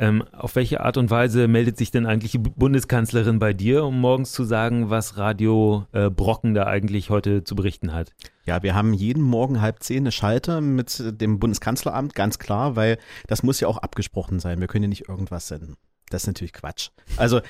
Ähm, 0.00 0.24
auf 0.32 0.56
welche 0.56 0.80
Art 0.80 0.96
und 0.96 1.10
Weise 1.10 1.46
meldet 1.46 1.78
sich 1.78 1.92
denn 1.92 2.04
eigentlich 2.04 2.32
die 2.32 2.38
Bundeskanzlerin 2.38 3.38
bei 3.38 3.52
dir, 3.52 3.84
um 3.84 4.00
morgens 4.00 4.32
zu 4.32 4.42
sagen, 4.42 4.90
was 4.90 5.16
Radio 5.16 5.86
äh, 5.92 6.10
Brocken 6.10 6.52
da 6.52 6.64
eigentlich 6.66 7.10
heute 7.10 7.44
zu 7.44 7.54
berichten 7.54 7.92
hat? 7.92 8.12
Ja, 8.44 8.64
wir 8.64 8.74
haben 8.74 8.92
jeden 8.92 9.22
Morgen 9.22 9.60
halb 9.60 9.82
zehn 9.84 9.98
eine 9.98 10.10
Schalte 10.12 10.60
mit 10.60 11.20
dem 11.20 11.38
Bundeskanzleramt, 11.38 12.14
ganz 12.16 12.40
klar, 12.40 12.74
weil 12.74 12.98
das 13.28 13.44
muss 13.44 13.60
ja 13.60 13.68
auch 13.68 13.78
abgesprochen 13.78 14.40
sein. 14.40 14.58
Wir 14.58 14.66
können 14.66 14.82
ja 14.84 14.88
nicht 14.88 15.08
irgendwas 15.08 15.46
senden. 15.46 15.76
Das 16.10 16.22
ist 16.22 16.26
natürlich 16.26 16.52
Quatsch. 16.52 16.90
Also 17.16 17.40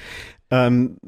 ähm, 0.50 0.98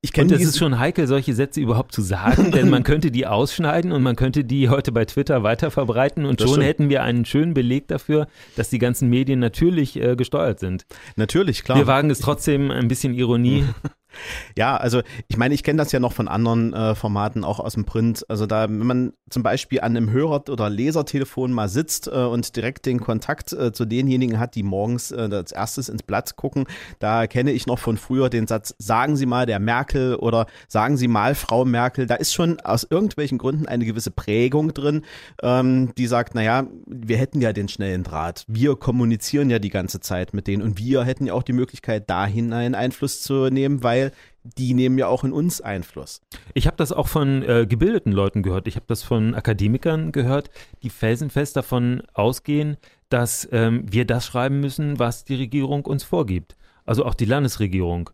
ich 0.00 0.12
kenne. 0.12 0.34
Und 0.34 0.40
es 0.40 0.48
ist 0.48 0.58
schon 0.58 0.78
heikel, 0.78 1.06
solche 1.06 1.34
Sätze 1.34 1.60
überhaupt 1.60 1.92
zu 1.92 2.02
sagen, 2.02 2.50
denn 2.50 2.68
man 2.70 2.82
könnte 2.82 3.10
die 3.10 3.26
ausschneiden 3.26 3.92
und 3.92 4.02
man 4.02 4.16
könnte 4.16 4.44
die 4.44 4.68
heute 4.68 4.90
bei 4.92 5.04
Twitter 5.04 5.42
weiterverbreiten 5.42 6.24
und 6.24 6.40
das 6.40 6.46
schon 6.46 6.56
stimmt. 6.56 6.68
hätten 6.68 6.88
wir 6.88 7.02
einen 7.02 7.24
schönen 7.24 7.54
Beleg 7.54 7.88
dafür, 7.88 8.26
dass 8.56 8.70
die 8.70 8.78
ganzen 8.78 9.08
Medien 9.08 9.38
natürlich 9.38 10.00
äh, 10.00 10.16
gesteuert 10.16 10.60
sind. 10.60 10.86
Natürlich, 11.16 11.62
klar. 11.62 11.78
Wir 11.78 11.86
wagen 11.86 12.10
es 12.10 12.18
trotzdem 12.20 12.70
ein 12.70 12.88
bisschen 12.88 13.14
Ironie. 13.14 13.64
Ja, 14.56 14.76
also 14.76 15.02
ich 15.28 15.36
meine, 15.36 15.54
ich 15.54 15.62
kenne 15.62 15.78
das 15.78 15.92
ja 15.92 16.00
noch 16.00 16.12
von 16.12 16.28
anderen 16.28 16.72
äh, 16.72 16.94
Formaten, 16.94 17.44
auch 17.44 17.60
aus 17.60 17.74
dem 17.74 17.84
Print. 17.84 18.24
Also 18.28 18.46
da, 18.46 18.62
wenn 18.68 18.86
man 18.86 19.12
zum 19.30 19.42
Beispiel 19.42 19.80
an 19.80 19.96
einem 19.96 20.10
Hörer- 20.10 20.48
oder 20.48 20.70
Lesertelefon 20.70 21.52
mal 21.52 21.68
sitzt 21.68 22.08
äh, 22.08 22.10
und 22.10 22.54
direkt 22.56 22.86
den 22.86 23.00
Kontakt 23.00 23.52
äh, 23.52 23.72
zu 23.72 23.84
denjenigen 23.84 24.38
hat, 24.38 24.54
die 24.54 24.62
morgens 24.62 25.12
äh, 25.12 25.28
als 25.32 25.52
erstes 25.52 25.88
ins 25.88 26.02
Blatt 26.02 26.36
gucken, 26.36 26.66
da 26.98 27.26
kenne 27.26 27.52
ich 27.52 27.66
noch 27.66 27.78
von 27.78 27.96
früher 27.96 28.30
den 28.30 28.46
Satz, 28.46 28.74
sagen 28.78 29.16
Sie 29.16 29.26
mal 29.26 29.46
der 29.46 29.58
Merkel 29.58 30.16
oder 30.16 30.46
sagen 30.68 30.96
Sie 30.96 31.08
mal 31.08 31.34
Frau 31.34 31.64
Merkel. 31.64 32.06
Da 32.06 32.14
ist 32.14 32.34
schon 32.34 32.60
aus 32.60 32.86
irgendwelchen 32.88 33.38
Gründen 33.38 33.66
eine 33.66 33.84
gewisse 33.84 34.10
Prägung 34.10 34.74
drin, 34.74 35.02
ähm, 35.42 35.92
die 35.96 36.06
sagt, 36.06 36.34
naja, 36.34 36.66
wir 36.86 37.16
hätten 37.18 37.40
ja 37.40 37.52
den 37.52 37.68
schnellen 37.68 38.04
Draht. 38.04 38.44
Wir 38.46 38.76
kommunizieren 38.76 39.50
ja 39.50 39.58
die 39.58 39.70
ganze 39.70 40.00
Zeit 40.00 40.34
mit 40.34 40.46
denen 40.46 40.62
und 40.62 40.78
wir 40.78 41.04
hätten 41.04 41.26
ja 41.26 41.32
auch 41.32 41.42
die 41.42 41.52
Möglichkeit, 41.52 42.08
da 42.08 42.26
hinein 42.26 42.74
Einfluss 42.74 43.22
zu 43.22 43.48
nehmen, 43.50 43.82
weil 43.82 44.05
die 44.42 44.74
nehmen 44.74 44.98
ja 44.98 45.08
auch 45.08 45.24
in 45.24 45.32
uns 45.32 45.60
Einfluss. 45.60 46.20
Ich 46.54 46.66
habe 46.66 46.76
das 46.76 46.92
auch 46.92 47.08
von 47.08 47.42
äh, 47.42 47.66
gebildeten 47.68 48.12
Leuten 48.12 48.42
gehört. 48.42 48.68
Ich 48.68 48.76
habe 48.76 48.86
das 48.88 49.02
von 49.02 49.34
Akademikern 49.34 50.12
gehört, 50.12 50.50
die 50.82 50.90
felsenfest 50.90 51.56
davon 51.56 52.02
ausgehen, 52.14 52.76
dass 53.08 53.48
ähm, 53.52 53.84
wir 53.90 54.04
das 54.04 54.26
schreiben 54.26 54.60
müssen, 54.60 54.98
was 54.98 55.24
die 55.24 55.36
Regierung 55.36 55.84
uns 55.84 56.04
vorgibt. 56.04 56.56
Also 56.84 57.04
auch 57.04 57.14
die 57.14 57.24
Landesregierung. 57.24 58.10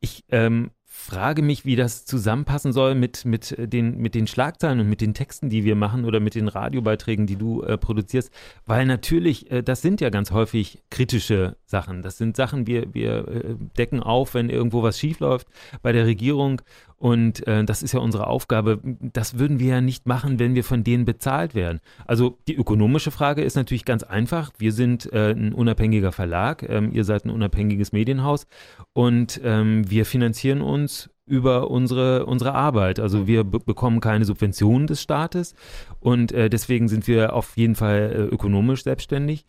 Ich 0.00 0.24
ähm, 0.30 0.70
frage 0.94 1.40
mich, 1.40 1.64
wie 1.64 1.74
das 1.74 2.04
zusammenpassen 2.04 2.74
soll 2.74 2.94
mit, 2.94 3.24
mit, 3.24 3.56
den, 3.58 3.96
mit 3.96 4.14
den 4.14 4.26
Schlagzeilen 4.26 4.78
und 4.78 4.90
mit 4.90 5.00
den 5.00 5.14
Texten, 5.14 5.48
die 5.48 5.64
wir 5.64 5.74
machen 5.74 6.04
oder 6.04 6.20
mit 6.20 6.34
den 6.34 6.48
Radiobeiträgen, 6.48 7.26
die 7.26 7.36
du 7.36 7.62
äh, 7.62 7.78
produzierst. 7.78 8.30
Weil 8.66 8.84
natürlich, 8.84 9.50
äh, 9.50 9.62
das 9.62 9.80
sind 9.80 10.02
ja 10.02 10.10
ganz 10.10 10.32
häufig 10.32 10.82
kritische 10.90 11.56
Sachen. 11.64 12.02
Das 12.02 12.18
sind 12.18 12.36
Sachen, 12.36 12.66
wir, 12.66 12.92
wir 12.92 13.26
äh, 13.26 13.54
decken 13.78 14.02
auf, 14.02 14.34
wenn 14.34 14.50
irgendwo 14.50 14.82
was 14.82 14.98
schiefläuft 14.98 15.48
bei 15.80 15.92
der 15.92 16.04
Regierung. 16.04 16.60
Und 17.02 17.44
äh, 17.48 17.64
das 17.64 17.82
ist 17.82 17.90
ja 17.90 17.98
unsere 17.98 18.28
Aufgabe. 18.28 18.78
Das 19.00 19.36
würden 19.36 19.58
wir 19.58 19.66
ja 19.66 19.80
nicht 19.80 20.06
machen, 20.06 20.38
wenn 20.38 20.54
wir 20.54 20.62
von 20.62 20.84
denen 20.84 21.04
bezahlt 21.04 21.52
werden. 21.52 21.80
Also 22.06 22.38
die 22.46 22.54
ökonomische 22.54 23.10
Frage 23.10 23.42
ist 23.42 23.56
natürlich 23.56 23.84
ganz 23.84 24.04
einfach. 24.04 24.52
Wir 24.58 24.70
sind 24.70 25.12
äh, 25.12 25.32
ein 25.32 25.52
unabhängiger 25.52 26.12
Verlag, 26.12 26.62
ähm, 26.62 26.92
ihr 26.92 27.02
seid 27.02 27.24
ein 27.24 27.30
unabhängiges 27.30 27.90
Medienhaus 27.90 28.46
und 28.92 29.40
ähm, 29.42 29.90
wir 29.90 30.06
finanzieren 30.06 30.60
uns 30.60 31.10
über 31.26 31.72
unsere, 31.72 32.26
unsere 32.26 32.54
Arbeit. 32.54 33.00
Also 33.00 33.26
wir 33.26 33.42
bekommen 33.42 33.98
keine 33.98 34.24
Subventionen 34.24 34.86
des 34.86 35.02
Staates 35.02 35.56
und 35.98 36.30
äh, 36.30 36.50
deswegen 36.50 36.86
sind 36.86 37.08
wir 37.08 37.34
auf 37.34 37.56
jeden 37.56 37.74
Fall 37.74 38.12
äh, 38.14 38.32
ökonomisch 38.32 38.84
selbstständig. 38.84 39.44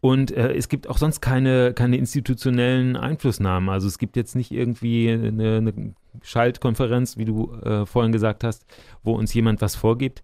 Und 0.00 0.30
äh, 0.30 0.52
es 0.54 0.68
gibt 0.68 0.88
auch 0.88 0.98
sonst 0.98 1.20
keine, 1.20 1.74
keine 1.74 1.96
institutionellen 1.96 2.96
Einflussnahmen. 2.96 3.68
Also 3.68 3.88
es 3.88 3.98
gibt 3.98 4.16
jetzt 4.16 4.36
nicht 4.36 4.52
irgendwie 4.52 5.10
eine, 5.10 5.56
eine 5.56 5.94
Schaltkonferenz, 6.22 7.16
wie 7.16 7.24
du 7.24 7.52
äh, 7.54 7.84
vorhin 7.84 8.12
gesagt 8.12 8.44
hast, 8.44 8.64
wo 9.02 9.14
uns 9.14 9.34
jemand 9.34 9.60
was 9.60 9.74
vorgibt. 9.74 10.22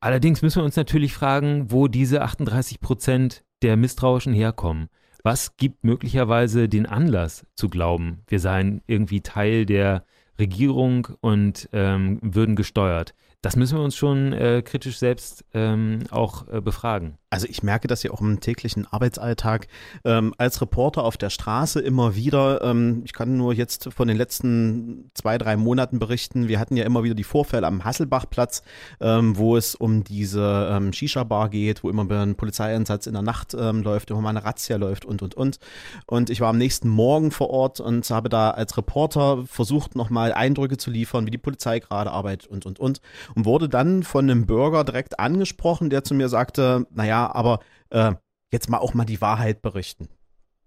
Allerdings 0.00 0.42
müssen 0.42 0.60
wir 0.60 0.64
uns 0.64 0.76
natürlich 0.76 1.12
fragen, 1.12 1.72
wo 1.72 1.88
diese 1.88 2.22
38 2.22 2.80
Prozent 2.80 3.44
der 3.62 3.76
Misstrauischen 3.76 4.32
herkommen. 4.32 4.88
Was 5.24 5.56
gibt 5.56 5.82
möglicherweise 5.82 6.68
den 6.68 6.86
Anlass 6.86 7.44
zu 7.56 7.68
glauben, 7.68 8.22
wir 8.28 8.38
seien 8.38 8.82
irgendwie 8.86 9.20
Teil 9.20 9.66
der 9.66 10.04
Regierung 10.38 11.08
und 11.20 11.68
ähm, 11.72 12.20
würden 12.22 12.54
gesteuert? 12.54 13.14
Das 13.42 13.56
müssen 13.56 13.78
wir 13.78 13.84
uns 13.84 13.96
schon 13.96 14.32
äh, 14.32 14.62
kritisch 14.64 14.98
selbst 14.98 15.44
ähm, 15.52 16.04
auch 16.10 16.46
äh, 16.48 16.60
befragen. 16.60 17.17
Also 17.30 17.46
ich 17.46 17.62
merke 17.62 17.88
das 17.88 18.02
ja 18.02 18.10
auch 18.10 18.22
im 18.22 18.40
täglichen 18.40 18.86
Arbeitsalltag 18.90 19.68
ähm, 20.04 20.32
als 20.38 20.62
Reporter 20.62 21.04
auf 21.04 21.18
der 21.18 21.28
Straße 21.28 21.78
immer 21.78 22.14
wieder. 22.14 22.62
Ähm, 22.62 23.02
ich 23.04 23.12
kann 23.12 23.36
nur 23.36 23.52
jetzt 23.52 23.92
von 23.92 24.08
den 24.08 24.16
letzten 24.16 25.10
zwei, 25.12 25.36
drei 25.36 25.58
Monaten 25.58 25.98
berichten. 25.98 26.48
Wir 26.48 26.58
hatten 26.58 26.76
ja 26.76 26.84
immer 26.84 27.04
wieder 27.04 27.14
die 27.14 27.24
Vorfälle 27.24 27.66
am 27.66 27.84
Hasselbachplatz, 27.84 28.62
ähm, 29.00 29.36
wo 29.36 29.58
es 29.58 29.74
um 29.74 30.04
diese 30.04 30.70
ähm, 30.72 30.94
Shisha-Bar 30.94 31.50
geht, 31.50 31.84
wo 31.84 31.90
immer 31.90 32.10
ein 32.10 32.34
Polizeieinsatz 32.34 33.06
in 33.06 33.12
der 33.12 33.22
Nacht 33.22 33.54
ähm, 33.58 33.82
läuft, 33.82 34.10
immer 34.10 34.22
mal 34.22 34.30
eine 34.30 34.44
Razzia 34.44 34.76
läuft 34.76 35.04
und, 35.04 35.20
und, 35.20 35.34
und. 35.34 35.58
Und 36.06 36.30
ich 36.30 36.40
war 36.40 36.48
am 36.48 36.58
nächsten 36.58 36.88
Morgen 36.88 37.30
vor 37.30 37.50
Ort 37.50 37.78
und 37.78 38.08
habe 38.08 38.30
da 38.30 38.52
als 38.52 38.78
Reporter 38.78 39.44
versucht, 39.46 39.96
nochmal 39.96 40.32
Eindrücke 40.32 40.78
zu 40.78 40.90
liefern, 40.90 41.26
wie 41.26 41.30
die 41.30 41.36
Polizei 41.36 41.78
gerade 41.78 42.10
arbeitet 42.10 42.48
und, 42.48 42.64
und, 42.64 42.80
und. 42.80 43.02
Und 43.34 43.44
wurde 43.44 43.68
dann 43.68 44.02
von 44.02 44.30
einem 44.30 44.46
Bürger 44.46 44.82
direkt 44.84 45.20
angesprochen, 45.20 45.90
der 45.90 46.04
zu 46.04 46.14
mir 46.14 46.30
sagte, 46.30 46.86
naja, 46.94 47.17
aber 47.26 47.60
äh, 47.90 48.14
jetzt 48.50 48.70
mal 48.70 48.78
auch 48.78 48.94
mal 48.94 49.04
die 49.04 49.20
Wahrheit 49.20 49.62
berichten. 49.62 50.08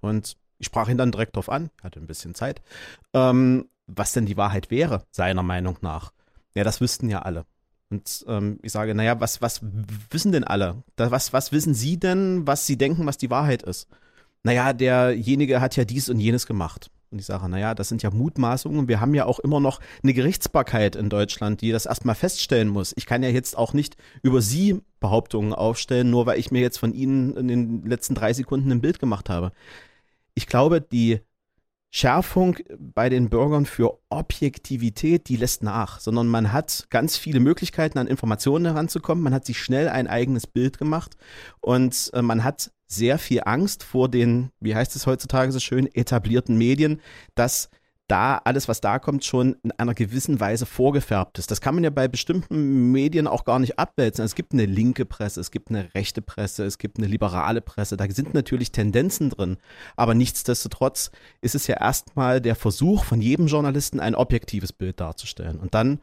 Und 0.01 0.37
ich 0.59 0.67
sprach 0.67 0.89
ihn 0.89 0.97
dann 0.97 1.11
direkt 1.11 1.35
drauf 1.35 1.49
an, 1.49 1.71
hatte 1.81 1.99
ein 1.99 2.07
bisschen 2.07 2.35
Zeit, 2.35 2.61
ähm, 3.13 3.67
was 3.87 4.13
denn 4.13 4.25
die 4.25 4.37
Wahrheit 4.37 4.71
wäre, 4.71 5.05
seiner 5.11 5.43
Meinung 5.43 5.77
nach. 5.81 6.11
Ja, 6.53 6.63
das 6.63 6.81
wüssten 6.81 7.09
ja 7.09 7.21
alle. 7.21 7.45
Und 7.89 8.23
ähm, 8.27 8.59
ich 8.61 8.71
sage, 8.71 8.95
naja, 8.95 9.19
was, 9.19 9.41
was 9.41 9.61
wissen 10.09 10.31
denn 10.31 10.45
alle? 10.45 10.83
Da, 10.95 11.11
was, 11.11 11.33
was 11.33 11.51
wissen 11.51 11.73
Sie 11.73 11.99
denn, 11.99 12.47
was 12.47 12.65
Sie 12.65 12.77
denken, 12.77 13.05
was 13.05 13.17
die 13.17 13.29
Wahrheit 13.29 13.63
ist? 13.63 13.87
Naja, 14.43 14.73
derjenige 14.73 15.61
hat 15.61 15.75
ja 15.75 15.83
dies 15.83 16.09
und 16.09 16.19
jenes 16.19 16.45
gemacht. 16.45 16.89
Und 17.11 17.19
ich 17.19 17.25
sage, 17.25 17.49
naja, 17.49 17.75
das 17.75 17.89
sind 17.89 18.03
ja 18.03 18.09
Mutmaßungen. 18.09 18.87
Wir 18.87 19.01
haben 19.01 19.13
ja 19.13 19.25
auch 19.25 19.39
immer 19.39 19.59
noch 19.59 19.81
eine 20.01 20.13
Gerichtsbarkeit 20.13 20.95
in 20.95 21.09
Deutschland, 21.09 21.59
die 21.59 21.71
das 21.71 21.85
erstmal 21.85 22.15
feststellen 22.15 22.69
muss. 22.69 22.93
Ich 22.95 23.05
kann 23.05 23.21
ja 23.21 23.29
jetzt 23.29 23.57
auch 23.57 23.73
nicht 23.73 23.97
über 24.23 24.41
Sie 24.41 24.81
Behauptungen 25.01 25.53
aufstellen, 25.53 26.09
nur 26.09 26.25
weil 26.25 26.39
ich 26.39 26.51
mir 26.51 26.61
jetzt 26.61 26.77
von 26.77 26.93
Ihnen 26.93 27.35
in 27.35 27.47
den 27.49 27.85
letzten 27.85 28.15
drei 28.15 28.31
Sekunden 28.31 28.71
ein 28.71 28.81
Bild 28.81 28.99
gemacht 28.99 29.29
habe. 29.29 29.51
Ich 30.35 30.47
glaube, 30.47 30.79
die 30.79 31.19
Schärfung 31.93 32.55
bei 32.79 33.09
den 33.09 33.29
Bürgern 33.29 33.65
für 33.65 33.99
Objektivität, 34.09 35.27
die 35.27 35.35
lässt 35.35 35.61
nach, 35.61 35.99
sondern 35.99 36.27
man 36.27 36.53
hat 36.53 36.87
ganz 36.89 37.17
viele 37.17 37.41
Möglichkeiten, 37.41 37.97
an 37.97 38.07
Informationen 38.07 38.65
heranzukommen. 38.65 39.21
Man 39.21 39.33
hat 39.33 39.45
sich 39.45 39.59
schnell 39.59 39.89
ein 39.89 40.07
eigenes 40.07 40.47
Bild 40.47 40.77
gemacht 40.77 41.17
und 41.59 42.09
äh, 42.13 42.21
man 42.21 42.45
hat 42.45 42.71
sehr 42.91 43.17
viel 43.17 43.41
Angst 43.45 43.83
vor 43.83 44.09
den, 44.09 44.51
wie 44.59 44.75
heißt 44.75 44.95
es 44.95 45.07
heutzutage 45.07 45.51
so 45.51 45.59
schön, 45.59 45.87
etablierten 45.93 46.57
Medien, 46.57 47.01
dass 47.35 47.69
da 48.11 48.41
alles, 48.43 48.67
was 48.67 48.81
da 48.81 48.99
kommt, 48.99 49.23
schon 49.23 49.55
in 49.63 49.71
einer 49.71 49.93
gewissen 49.93 50.41
Weise 50.41 50.65
vorgefärbt 50.65 51.39
ist. 51.39 51.49
Das 51.49 51.61
kann 51.61 51.75
man 51.75 51.85
ja 51.85 51.89
bei 51.89 52.09
bestimmten 52.09 52.91
Medien 52.91 53.25
auch 53.25 53.45
gar 53.45 53.57
nicht 53.57 53.79
abwälzen. 53.79 54.25
Es 54.25 54.35
gibt 54.35 54.51
eine 54.51 54.65
linke 54.65 55.05
Presse, 55.05 55.39
es 55.39 55.49
gibt 55.49 55.69
eine 55.69 55.93
rechte 55.95 56.21
Presse, 56.21 56.65
es 56.65 56.77
gibt 56.77 56.97
eine 56.97 57.07
liberale 57.07 57.61
Presse. 57.61 57.95
Da 57.95 58.05
sind 58.09 58.33
natürlich 58.33 58.73
Tendenzen 58.73 59.29
drin. 59.29 59.57
Aber 59.95 60.13
nichtsdestotrotz 60.13 61.11
ist 61.39 61.55
es 61.55 61.67
ja 61.67 61.79
erstmal 61.79 62.41
der 62.41 62.55
Versuch 62.55 63.05
von 63.05 63.21
jedem 63.21 63.47
Journalisten, 63.47 64.01
ein 64.01 64.15
objektives 64.15 64.73
Bild 64.73 64.99
darzustellen. 64.99 65.57
Und 65.57 65.73
dann 65.73 66.01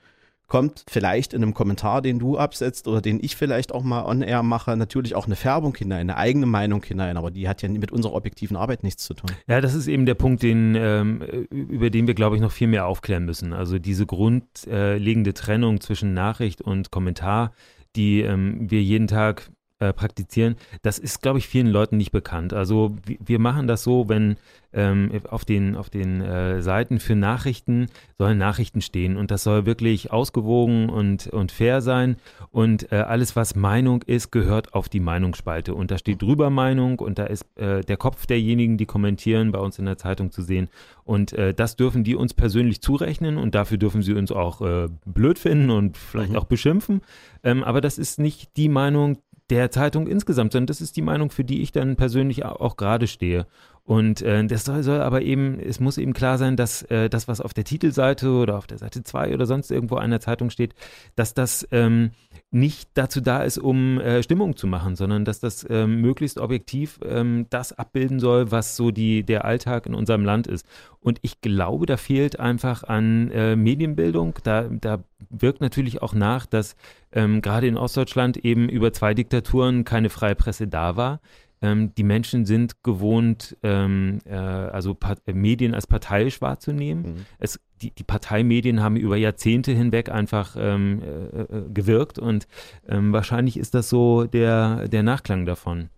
kommt 0.48 0.84
vielleicht 0.88 1.34
in 1.34 1.42
einem 1.42 1.54
Kommentar, 1.54 2.02
den 2.02 2.18
du 2.18 2.38
absetzt 2.38 2.88
oder 2.88 3.02
den 3.02 3.22
ich 3.22 3.36
vielleicht 3.36 3.70
auch 3.70 3.82
mal 3.82 4.04
on 4.04 4.22
air 4.22 4.42
mache, 4.42 4.76
natürlich 4.76 5.14
auch 5.14 5.26
eine 5.26 5.36
Färbung 5.36 5.76
hinein, 5.76 6.10
eine 6.10 6.16
eigene 6.16 6.46
Meinung 6.46 6.82
hinein, 6.82 7.16
aber 7.18 7.30
die 7.30 7.48
hat 7.48 7.62
ja 7.62 7.68
mit 7.68 7.92
unserer 7.92 8.14
objektiven 8.14 8.56
Arbeit 8.56 8.82
nichts 8.82 9.04
zu 9.04 9.14
tun. 9.14 9.30
Ja, 9.46 9.60
das 9.60 9.74
ist 9.74 9.86
eben 9.86 10.06
der 10.06 10.14
Punkt, 10.14 10.42
den, 10.42 10.74
ähm, 10.74 11.20
über 11.50 11.90
den 11.90 12.06
wir, 12.06 12.14
glaube 12.14 12.36
ich, 12.36 12.42
noch 12.42 12.50
viel 12.50 12.66
mehr 12.66 12.86
aufklären 12.86 13.26
müssen. 13.26 13.52
Also 13.52 13.78
diese 13.78 14.06
grundlegende 14.06 15.34
Trennung 15.34 15.80
zwischen 15.80 16.14
Nachricht 16.14 16.62
und 16.62 16.90
Kommentar, 16.90 17.52
die 17.94 18.22
ähm, 18.22 18.70
wir 18.70 18.82
jeden 18.82 19.06
Tag 19.06 19.50
äh, 19.80 19.92
praktizieren, 19.92 20.56
das 20.82 20.98
ist, 20.98 21.22
glaube 21.22 21.38
ich, 21.38 21.48
vielen 21.48 21.68
Leuten 21.68 21.96
nicht 21.96 22.10
bekannt. 22.10 22.52
Also 22.52 22.96
wir 23.06 23.38
machen 23.38 23.66
das 23.66 23.82
so, 23.84 24.08
wenn 24.08 24.36
ähm, 24.72 25.10
auf 25.30 25.44
den, 25.44 25.76
auf 25.76 25.88
den 25.88 26.20
äh, 26.20 26.60
Seiten 26.60 27.00
für 27.00 27.14
Nachrichten 27.14 27.86
sollen 28.18 28.38
Nachrichten 28.38 28.80
stehen. 28.80 29.16
Und 29.16 29.30
das 29.30 29.42
soll 29.42 29.66
wirklich 29.66 30.12
ausgewogen 30.12 30.90
und, 30.90 31.28
und 31.28 31.52
fair 31.52 31.80
sein. 31.80 32.16
Und 32.50 32.92
äh, 32.92 32.96
alles, 32.96 33.34
was 33.34 33.54
Meinung 33.54 34.02
ist, 34.02 34.30
gehört 34.30 34.74
auf 34.74 34.88
die 34.88 35.00
Meinungsspalte. 35.00 35.74
Und 35.74 35.90
da 35.90 35.98
steht 35.98 36.20
drüber 36.20 36.50
Meinung 36.50 36.98
und 36.98 37.18
da 37.18 37.24
ist 37.24 37.46
äh, 37.56 37.80
der 37.80 37.96
Kopf 37.96 38.26
derjenigen, 38.26 38.76
die 38.76 38.86
kommentieren, 38.86 39.52
bei 39.52 39.58
uns 39.58 39.78
in 39.78 39.86
der 39.86 39.96
Zeitung 39.96 40.30
zu 40.32 40.42
sehen. 40.42 40.68
Und 41.04 41.32
äh, 41.32 41.54
das 41.54 41.76
dürfen 41.76 42.04
die 42.04 42.14
uns 42.14 42.34
persönlich 42.34 42.82
zurechnen 42.82 43.38
und 43.38 43.54
dafür 43.54 43.78
dürfen 43.78 44.02
sie 44.02 44.12
uns 44.12 44.30
auch 44.30 44.60
blöd 45.06 45.38
finden 45.38 45.70
und 45.70 45.96
vielleicht 45.96 46.32
mhm. 46.32 46.36
auch 46.36 46.44
beschimpfen, 46.44 47.00
ähm, 47.44 47.64
aber 47.64 47.80
das 47.80 47.98
ist 47.98 48.18
nicht 48.18 48.56
die 48.56 48.68
Meinung, 48.68 49.18
der 49.50 49.70
Zeitung 49.70 50.06
insgesamt, 50.06 50.52
sondern 50.52 50.66
das 50.66 50.80
ist 50.80 50.96
die 50.96 51.02
Meinung, 51.02 51.30
für 51.30 51.44
die 51.44 51.62
ich 51.62 51.72
dann 51.72 51.96
persönlich 51.96 52.44
auch 52.44 52.76
gerade 52.76 53.06
stehe. 53.06 53.46
Und 53.84 54.20
äh, 54.20 54.44
das 54.44 54.66
soll, 54.66 54.82
soll, 54.82 55.00
aber 55.00 55.22
eben, 55.22 55.58
es 55.58 55.80
muss 55.80 55.96
eben 55.96 56.12
klar 56.12 56.36
sein, 56.36 56.56
dass 56.56 56.82
äh, 56.82 57.08
das, 57.08 57.26
was 57.26 57.40
auf 57.40 57.54
der 57.54 57.64
Titelseite 57.64 58.30
oder 58.30 58.58
auf 58.58 58.66
der 58.66 58.76
Seite 58.76 59.02
2 59.02 59.32
oder 59.32 59.46
sonst 59.46 59.70
irgendwo 59.70 59.96
einer 59.96 60.20
Zeitung 60.20 60.50
steht, 60.50 60.74
dass 61.16 61.32
das 61.32 61.66
ähm, 61.72 62.10
nicht 62.50 62.90
dazu 62.94 63.20
da 63.20 63.42
ist, 63.42 63.58
um 63.58 64.00
äh, 64.00 64.22
Stimmung 64.22 64.56
zu 64.56 64.66
machen, 64.66 64.96
sondern 64.96 65.26
dass 65.26 65.38
das 65.38 65.66
ähm, 65.68 66.00
möglichst 66.00 66.38
objektiv 66.38 66.98
ähm, 67.04 67.46
das 67.50 67.74
abbilden 67.74 68.20
soll, 68.20 68.50
was 68.50 68.74
so 68.74 68.90
die, 68.90 69.22
der 69.22 69.44
Alltag 69.44 69.84
in 69.84 69.94
unserem 69.94 70.24
Land 70.24 70.46
ist. 70.46 70.66
Und 71.00 71.18
ich 71.22 71.42
glaube, 71.42 71.84
da 71.84 71.98
fehlt 71.98 72.40
einfach 72.40 72.84
an 72.84 73.30
äh, 73.32 73.54
Medienbildung. 73.54 74.34
Da, 74.44 74.68
da 74.70 75.04
wirkt 75.28 75.60
natürlich 75.60 76.00
auch 76.00 76.14
nach, 76.14 76.46
dass 76.46 76.74
ähm, 77.12 77.42
gerade 77.42 77.66
in 77.66 77.76
Ostdeutschland 77.76 78.38
eben 78.38 78.70
über 78.70 78.94
zwei 78.94 79.12
Diktaturen 79.12 79.84
keine 79.84 80.08
freie 80.08 80.34
Presse 80.34 80.68
da 80.68 80.96
war. 80.96 81.20
Ähm, 81.60 81.94
die 81.96 82.04
Menschen 82.04 82.46
sind 82.46 82.82
gewohnt, 82.82 83.56
ähm, 83.62 84.20
äh, 84.24 84.34
also 84.34 84.94
Pat 84.94 85.20
Medien 85.26 85.74
als 85.74 85.86
parteiisch 85.86 86.40
wahrzunehmen. 86.40 87.02
Mhm. 87.02 87.26
Es, 87.38 87.60
die, 87.78 87.90
die, 87.90 88.04
Parteimedien 88.04 88.82
haben 88.82 88.96
über 88.96 89.16
Jahrzehnte 89.16 89.72
hinweg 89.72 90.10
einfach 90.10 90.56
ähm, 90.58 91.02
äh, 91.02 91.40
äh, 91.42 91.70
gewirkt 91.72 92.18
und 92.18 92.46
ähm, 92.88 93.12
wahrscheinlich 93.12 93.56
ist 93.56 93.74
das 93.74 93.88
so 93.88 94.24
der, 94.24 94.88
der 94.88 95.02
Nachklang 95.02 95.46
davon. 95.46 95.90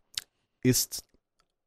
Ist 0.62 1.04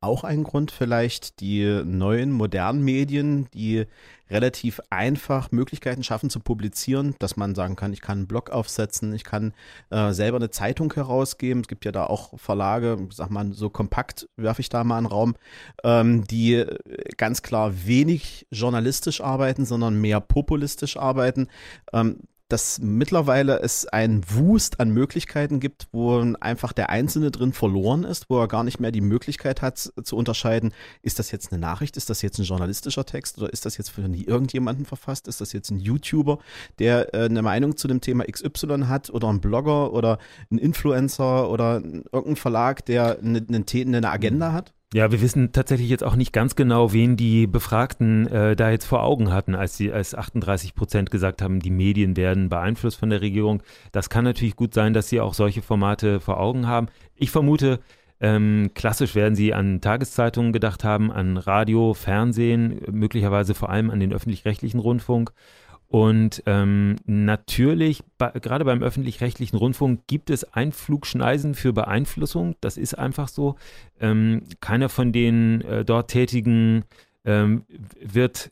auch 0.03 0.23
ein 0.23 0.43
Grund 0.43 0.71
vielleicht 0.71 1.39
die 1.39 1.81
neuen 1.85 2.31
modernen 2.31 2.83
Medien, 2.83 3.47
die 3.53 3.85
relativ 4.29 4.81
einfach 4.89 5.51
Möglichkeiten 5.51 6.03
schaffen 6.03 6.29
zu 6.29 6.39
publizieren, 6.39 7.15
dass 7.19 7.37
man 7.37 7.55
sagen 7.55 7.75
kann, 7.75 7.93
ich 7.93 8.01
kann 8.01 8.19
einen 8.19 8.27
Blog 8.27 8.49
aufsetzen, 8.49 9.13
ich 9.13 9.23
kann 9.23 9.53
äh, 9.91 10.11
selber 10.11 10.37
eine 10.37 10.49
Zeitung 10.49 10.91
herausgeben. 10.93 11.61
Es 11.61 11.67
gibt 11.67 11.85
ja 11.85 11.91
da 11.91 12.05
auch 12.05 12.37
Verlage, 12.39 12.97
sag 13.11 13.29
mal 13.29 13.53
so 13.53 13.69
kompakt, 13.69 14.27
werfe 14.35 14.61
ich 14.61 14.69
da 14.69 14.83
mal 14.83 14.97
einen 14.97 15.05
Raum, 15.05 15.35
ähm, 15.83 16.25
die 16.25 16.65
ganz 17.17 17.41
klar 17.43 17.85
wenig 17.85 18.47
journalistisch 18.51 19.21
arbeiten, 19.21 19.65
sondern 19.65 20.01
mehr 20.01 20.19
populistisch 20.19 20.97
arbeiten. 20.97 21.47
Ähm, 21.93 22.19
dass 22.53 22.79
mittlerweile 22.79 23.59
es 23.61 23.87
einen 23.87 24.23
Wust 24.29 24.79
an 24.79 24.91
Möglichkeiten 24.91 25.59
gibt, 25.59 25.87
wo 25.91 26.19
einfach 26.39 26.71
der 26.71 26.91
Einzelne 26.91 27.31
drin 27.31 27.51
verloren 27.51 28.03
ist, 28.03 28.29
wo 28.29 28.39
er 28.39 28.47
gar 28.47 28.63
nicht 28.63 28.79
mehr 28.79 28.91
die 28.91 29.01
Möglichkeit 29.01 29.63
hat 29.63 29.79
zu 29.79 30.15
unterscheiden, 30.15 30.71
ist 31.01 31.17
das 31.17 31.31
jetzt 31.31 31.51
eine 31.51 31.59
Nachricht, 31.59 31.97
ist 31.97 32.11
das 32.11 32.21
jetzt 32.21 32.37
ein 32.37 32.45
journalistischer 32.45 33.07
Text 33.07 33.39
oder 33.39 33.51
ist 33.51 33.65
das 33.65 33.77
jetzt 33.77 33.89
von 33.89 34.13
irgendjemandem 34.13 34.85
verfasst, 34.85 35.27
ist 35.27 35.41
das 35.41 35.51
jetzt 35.51 35.71
ein 35.71 35.79
YouTuber, 35.79 36.37
der 36.77 37.11
äh, 37.15 37.25
eine 37.25 37.41
Meinung 37.41 37.75
zu 37.75 37.87
dem 37.87 38.01
Thema 38.01 38.23
XY 38.25 38.83
hat 38.85 39.09
oder 39.09 39.29
ein 39.29 39.41
Blogger 39.41 39.91
oder 39.91 40.19
ein 40.51 40.59
Influencer 40.59 41.49
oder 41.49 41.81
irgendein 42.11 42.35
Verlag, 42.35 42.85
der 42.85 43.17
eine, 43.17 43.43
eine, 43.47 43.65
eine 43.97 44.11
Agenda 44.11 44.53
hat? 44.53 44.75
Ja, 44.93 45.11
wir 45.11 45.21
wissen 45.21 45.51
tatsächlich 45.51 45.89
jetzt 45.89 46.03
auch 46.03 46.15
nicht 46.15 46.33
ganz 46.33 46.55
genau, 46.55 46.93
wen 46.93 47.17
die 47.17 47.47
Befragten 47.47 48.27
äh, 48.27 48.55
da 48.55 48.69
jetzt 48.69 48.85
vor 48.85 49.01
Augen 49.01 49.33
hatten, 49.33 49.55
als 49.55 49.75
sie 49.75 49.91
als 49.91 50.13
38 50.13 50.75
Prozent 50.75 51.09
gesagt 51.09 51.41
haben, 51.41 51.61
die 51.61 51.71
Medien 51.71 52.15
werden 52.15 52.47
beeinflusst 52.47 52.99
von 52.99 53.09
der 53.09 53.21
Regierung. 53.21 53.63
Das 53.91 54.11
kann 54.11 54.23
natürlich 54.23 54.55
gut 54.55 54.75
sein, 54.75 54.93
dass 54.93 55.09
sie 55.09 55.19
auch 55.19 55.33
solche 55.33 55.63
Formate 55.63 56.19
vor 56.19 56.39
Augen 56.39 56.67
haben. 56.67 56.89
Ich 57.15 57.31
vermute, 57.31 57.79
ähm, 58.21 58.69
klassisch 58.75 59.15
werden 59.15 59.35
sie 59.35 59.55
an 59.55 59.81
Tageszeitungen 59.81 60.53
gedacht 60.53 60.83
haben, 60.83 61.11
an 61.11 61.37
Radio, 61.37 61.95
Fernsehen, 61.95 62.79
möglicherweise 62.91 63.55
vor 63.55 63.71
allem 63.71 63.89
an 63.89 63.99
den 63.99 64.13
öffentlich-rechtlichen 64.13 64.79
Rundfunk. 64.79 65.33
Und 65.93 66.41
ähm, 66.47 66.95
natürlich, 67.05 68.01
bei, 68.17 68.31
gerade 68.31 68.65
beim 68.65 68.81
öffentlich-rechtlichen 68.81 69.55
Rundfunk 69.55 70.07
gibt 70.07 70.31
es 70.31 70.43
Einflugschneisen 70.43 71.53
für 71.53 71.71
Beeinflussung. 71.71 72.55
Das 72.61 72.77
ist 72.77 72.97
einfach 72.97 73.27
so. 73.27 73.57
Ähm, 73.99 74.41
keiner 74.59 74.89
von 74.89 75.11
den 75.11 75.61
äh, 75.61 75.85
dort 75.85 76.09
Tätigen 76.09 76.85
ähm, 77.25 77.65
wird 78.01 78.51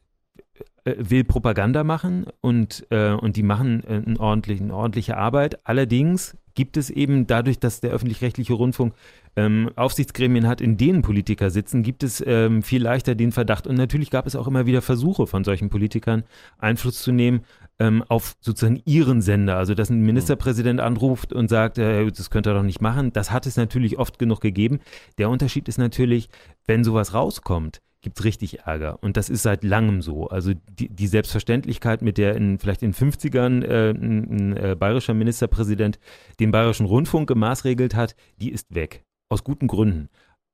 äh, 0.83 0.93
will 0.99 1.23
Propaganda 1.23 1.83
machen 1.83 2.27
und, 2.41 2.85
äh, 2.91 3.13
und 3.13 3.37
die 3.37 3.43
machen 3.43 3.83
äh, 3.85 4.03
eine 4.05 4.19
ordentliche, 4.19 4.71
ordentliche 4.71 5.17
Arbeit. 5.17 5.65
Allerdings 5.65 6.37
gibt 6.53 6.77
es 6.77 6.89
eben 6.89 7.27
dadurch, 7.27 7.59
dass 7.59 7.81
der 7.81 7.91
öffentlich-rechtliche 7.91 8.53
Rundfunk 8.53 8.93
ähm, 9.35 9.69
Aufsichtsgremien 9.75 10.47
hat, 10.47 10.61
in 10.61 10.77
denen 10.77 11.01
Politiker 11.01 11.49
sitzen, 11.49 11.83
gibt 11.83 12.03
es 12.03 12.23
ähm, 12.25 12.63
viel 12.63 12.81
leichter 12.81 13.15
den 13.15 13.31
Verdacht. 13.31 13.67
Und 13.67 13.75
natürlich 13.75 14.09
gab 14.09 14.27
es 14.27 14.35
auch 14.35 14.47
immer 14.47 14.65
wieder 14.65 14.81
Versuche 14.81 15.27
von 15.27 15.43
solchen 15.43 15.69
Politikern, 15.69 16.23
Einfluss 16.57 17.01
zu 17.01 17.11
nehmen 17.11 17.41
ähm, 17.79 18.03
auf 18.07 18.35
sozusagen 18.41 18.81
ihren 18.85 19.21
Sender. 19.21 19.57
Also, 19.57 19.73
dass 19.73 19.89
ein 19.89 20.01
Ministerpräsident 20.01 20.79
anruft 20.79 21.33
und 21.33 21.49
sagt, 21.49 21.77
äh, 21.77 22.05
das 22.11 22.29
könnte 22.29 22.51
er 22.51 22.55
doch 22.55 22.63
nicht 22.63 22.81
machen. 22.81 23.13
Das 23.13 23.31
hat 23.31 23.45
es 23.45 23.57
natürlich 23.57 23.97
oft 23.97 24.19
genug 24.19 24.41
gegeben. 24.41 24.79
Der 25.17 25.29
Unterschied 25.29 25.67
ist 25.67 25.77
natürlich, 25.77 26.29
wenn 26.65 26.83
sowas 26.83 27.13
rauskommt, 27.13 27.81
gibt 28.01 28.19
es 28.19 28.25
richtig 28.25 28.61
Ärger. 28.61 29.01
Und 29.01 29.17
das 29.17 29.29
ist 29.29 29.43
seit 29.43 29.63
langem 29.63 30.01
so. 30.01 30.27
Also 30.27 30.53
die, 30.69 30.89
die 30.89 31.07
Selbstverständlichkeit, 31.07 32.01
mit 32.01 32.17
der 32.17 32.35
in, 32.35 32.59
vielleicht 32.59 32.83
in 32.83 32.91
den 32.91 33.11
50ern 33.11 33.63
äh, 33.63 33.91
ein, 33.91 34.51
ein 34.51 34.57
äh, 34.57 34.75
bayerischer 34.75 35.13
Ministerpräsident 35.13 35.99
den 36.39 36.51
bayerischen 36.51 36.85
Rundfunk 36.85 37.27
gemaßregelt 37.27 37.95
hat, 37.95 38.15
die 38.37 38.51
ist 38.51 38.73
weg. 38.73 39.03
Aus 39.29 39.43
guten 39.43 39.67
Gründen. 39.67 40.09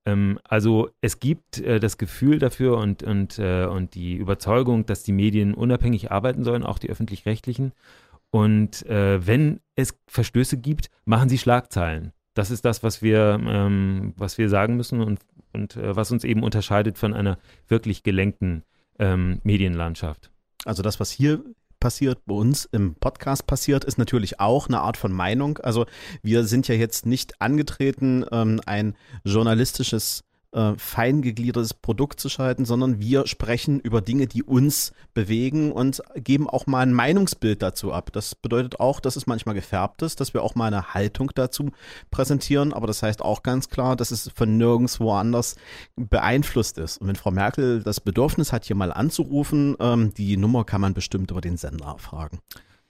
Ähm, 0.05 0.39
also 0.43 0.89
es 1.01 1.19
gibt 1.19 1.59
äh, 1.59 1.79
das 1.79 1.97
Gefühl 1.97 2.39
dafür 2.39 2.77
und, 2.77 3.03
und, 3.03 3.39
äh, 3.39 3.65
und 3.65 3.95
die 3.95 4.15
Überzeugung, 4.15 4.85
dass 4.85 5.03
die 5.03 5.11
Medien 5.11 5.53
unabhängig 5.53 6.11
arbeiten 6.11 6.43
sollen, 6.43 6.63
auch 6.63 6.79
die 6.79 6.89
öffentlich-rechtlichen. 6.89 7.73
Und 8.29 8.85
äh, 8.87 9.25
wenn 9.25 9.59
es 9.75 9.97
Verstöße 10.07 10.57
gibt, 10.57 10.89
machen 11.05 11.29
sie 11.29 11.37
Schlagzeilen. 11.37 12.11
Das 12.33 12.51
ist 12.51 12.65
das, 12.65 12.83
was 12.83 13.01
wir, 13.01 13.39
ähm, 13.41 14.13
was 14.15 14.37
wir 14.37 14.49
sagen 14.49 14.75
müssen 14.75 15.01
und, 15.01 15.19
und 15.57 15.75
äh, 15.75 15.95
was 15.95 16.11
uns 16.11 16.23
eben 16.23 16.43
unterscheidet 16.43 16.97
von 16.97 17.13
einer 17.13 17.37
wirklich 17.67 18.03
gelenkten 18.03 18.63
ähm, 18.99 19.41
Medienlandschaft. 19.43 20.31
Also 20.65 20.83
das, 20.83 20.99
was 20.99 21.11
hier 21.11 21.43
passiert, 21.79 22.25
bei 22.25 22.33
uns 22.33 22.65
im 22.65 22.95
Podcast 22.95 23.45
passiert, 23.45 23.83
ist 23.83 23.97
natürlich 23.97 24.39
auch 24.39 24.67
eine 24.67 24.81
Art 24.81 24.97
von 24.97 25.11
Meinung. 25.11 25.57
Also 25.59 25.85
wir 26.23 26.43
sind 26.45 26.67
ja 26.67 26.75
jetzt 26.75 27.05
nicht 27.05 27.39
angetreten, 27.41 28.25
ähm, 28.31 28.61
ein 28.65 28.95
journalistisches 29.23 30.23
äh, 30.53 30.73
fein 30.77 31.21
gegliedertes 31.21 31.73
Produkt 31.73 32.19
zu 32.19 32.29
schalten, 32.29 32.65
sondern 32.65 32.99
wir 32.99 33.27
sprechen 33.27 33.79
über 33.79 34.01
Dinge, 34.01 34.27
die 34.27 34.43
uns 34.43 34.93
bewegen 35.13 35.71
und 35.71 36.01
geben 36.15 36.49
auch 36.49 36.67
mal 36.67 36.81
ein 36.81 36.93
Meinungsbild 36.93 37.61
dazu 37.61 37.91
ab. 37.91 38.11
Das 38.13 38.35
bedeutet 38.35 38.79
auch, 38.79 38.99
dass 38.99 39.15
es 39.15 39.27
manchmal 39.27 39.55
gefärbt 39.55 40.01
ist, 40.01 40.19
dass 40.19 40.33
wir 40.33 40.43
auch 40.43 40.55
mal 40.55 40.67
eine 40.67 40.93
Haltung 40.93 41.31
dazu 41.35 41.71
präsentieren, 42.11 42.73
aber 42.73 42.87
das 42.87 43.03
heißt 43.03 43.21
auch 43.21 43.43
ganz 43.43 43.69
klar, 43.69 43.95
dass 43.95 44.11
es 44.11 44.31
von 44.35 44.57
nirgendwo 44.57 45.13
anders 45.13 45.55
beeinflusst 45.95 46.77
ist. 46.77 46.99
Und 46.99 47.07
wenn 47.07 47.15
Frau 47.15 47.31
Merkel 47.31 47.83
das 47.83 47.99
Bedürfnis 47.99 48.53
hat, 48.53 48.65
hier 48.65 48.75
mal 48.75 48.91
anzurufen, 48.93 49.75
ähm, 49.79 50.13
die 50.13 50.37
Nummer 50.37 50.63
kann 50.63 50.81
man 50.81 50.93
bestimmt 50.93 51.31
über 51.31 51.41
den 51.41 51.57
Sender 51.57 51.97
fragen. 51.97 52.39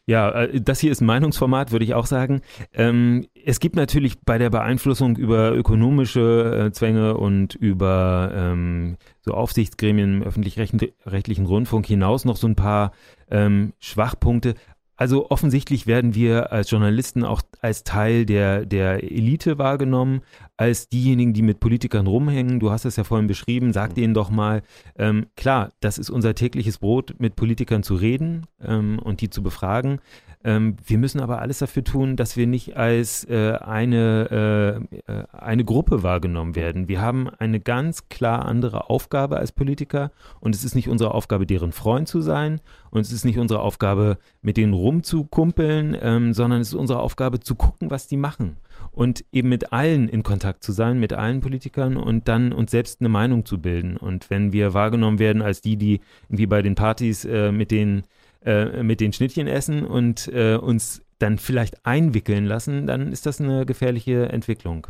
Ja, 0.08 0.32
äh, 0.32 0.62
das 0.62 0.80
hier 0.80 0.92
ist 0.92 1.02
ein 1.02 1.06
Meinungsformat, 1.06 1.72
würde 1.72 1.84
ich 1.84 1.94
auch 1.94 2.06
sagen. 2.06 2.42
Ähm, 2.74 3.28
es 3.46 3.60
gibt 3.60 3.76
natürlich 3.76 4.20
bei 4.22 4.38
der 4.38 4.50
Beeinflussung 4.50 5.18
über 5.18 5.52
ökonomische 5.52 6.68
äh, 6.68 6.72
Zwänge 6.72 7.18
und 7.18 7.56
über 7.56 8.32
ähm, 8.34 8.98
so 9.22 9.34
Aufsichtsgremien 9.34 10.22
im 10.22 10.24
öffentlich-rechtlichen 10.24 11.46
Rundfunk 11.46 11.86
hinaus 11.86 12.24
noch 12.24 12.38
so 12.38 12.48
ein 12.48 12.56
paar 12.56 12.94
ähm, 13.30 13.74
Schwachpunkte. 13.80 14.56
Also 14.98 15.30
offensichtlich 15.30 15.86
werden 15.86 16.16
wir 16.16 16.52
als 16.52 16.72
Journalisten 16.72 17.24
auch 17.24 17.42
als 17.62 17.84
Teil 17.84 18.26
der, 18.26 18.66
der 18.66 19.04
Elite 19.04 19.60
wahrgenommen, 19.60 20.22
als 20.58 20.90
diejenigen, 20.90 21.34
die 21.34 21.44
mit 21.44 21.60
Politikern 21.60 22.08
rumhängen. 22.08 22.60
Du 22.60 22.72
hast 22.72 22.86
es 22.86 22.96
ja 22.96 23.04
vorhin 23.04 23.28
beschrieben, 23.28 23.74
sag 23.74 23.92
mhm. 23.92 23.96
denen 23.96 24.14
doch 24.16 24.32
mal, 24.32 24.64
ähm, 24.98 25.28
klar, 25.36 25.72
das 25.80 26.00
ist 26.00 26.10
unser 26.10 26.34
tägliches 26.34 26.80
Brot, 26.80 27.16
mit 27.20 27.36
Politikern 27.36 27.84
zu 27.84 27.94
reden 27.96 28.48
ähm, 28.62 28.98
und 29.00 29.22
die 29.22 29.30
zu 29.30 29.44
befragen. 29.44 30.00
Ähm, 30.44 30.78
wir 30.86 30.98
müssen 30.98 31.20
aber 31.20 31.42
alles 31.42 31.60
dafür 31.60 31.84
tun, 31.84 32.16
dass 32.16 32.38
wir 32.38 32.48
nicht 32.48 32.78
als 32.78 33.26
äh, 33.26 33.54
eine, 33.60 34.88
äh, 35.08 35.12
äh, 35.12 35.24
eine 35.32 35.66
Gruppe 35.66 36.04
wahrgenommen 36.04 36.56
werden. 36.56 36.88
Wir 36.88 37.02
haben 37.02 37.28
eine 37.30 37.60
ganz 37.60 38.08
klar 38.08 38.46
andere 38.46 38.90
Aufgabe 38.90 39.38
als 39.38 39.52
Politiker 39.52 40.12
und 40.40 40.56
es 40.56 40.64
ist 40.64 40.76
nicht 40.76 40.90
unsere 40.90 41.14
Aufgabe, 41.14 41.46
deren 41.46 41.72
Freund 41.72 42.08
zu 42.08 42.22
sein 42.22 42.62
und 42.92 43.02
es 43.02 43.12
ist 43.12 43.26
nicht 43.26 43.40
unsere 43.40 43.60
Aufgabe, 43.60 44.20
mit 44.42 44.58
denen 44.58 44.74
rumzukumpeln, 44.88 45.98
ähm, 46.02 46.34
sondern 46.34 46.62
es 46.62 46.70
ist 46.70 46.74
unsere 46.74 47.00
Aufgabe 47.00 47.42
zu 47.42 47.56
gucken, 47.56 47.92
was 47.92 48.08
die 48.08 48.16
machen 48.16 48.56
und 48.94 49.26
eben 49.34 49.50
mit 49.50 49.74
allen 49.74 50.08
in 50.08 50.24
Kontakt 50.24 50.64
zu 50.64 50.72
sein, 50.72 50.98
mit 50.98 51.12
allen 51.12 51.42
Politikern 51.42 51.98
und 51.98 52.30
dann 52.30 52.54
uns 52.54 52.72
selbst 52.72 53.02
eine 53.02 53.10
Meinung 53.10 53.46
zu 53.46 53.62
bilden. 53.62 53.98
Und 53.98 54.30
wenn 54.30 54.54
wir 54.54 54.74
wahrgenommen 54.74 55.20
werden 55.20 55.42
als 55.42 55.60
die, 55.60 55.76
die 55.76 56.00
irgendwie 56.30 56.48
bei 56.48 56.62
den 56.62 56.76
Partys 56.76 57.26
äh, 57.26 57.52
mit 57.52 57.70
den 57.72 58.04
äh, 58.46 58.82
mit 58.82 59.02
den 59.02 59.12
Schnittchen 59.12 59.48
essen 59.48 59.86
und 59.86 60.30
äh, 60.30 60.56
uns 60.56 61.02
dann 61.20 61.38
vielleicht 61.38 61.86
einwickeln 61.86 62.46
lassen, 62.46 62.88
dann 62.88 63.12
ist 63.12 63.26
das 63.26 63.42
eine 63.42 63.66
gefährliche 63.66 64.30
Entwicklung. 64.30 64.88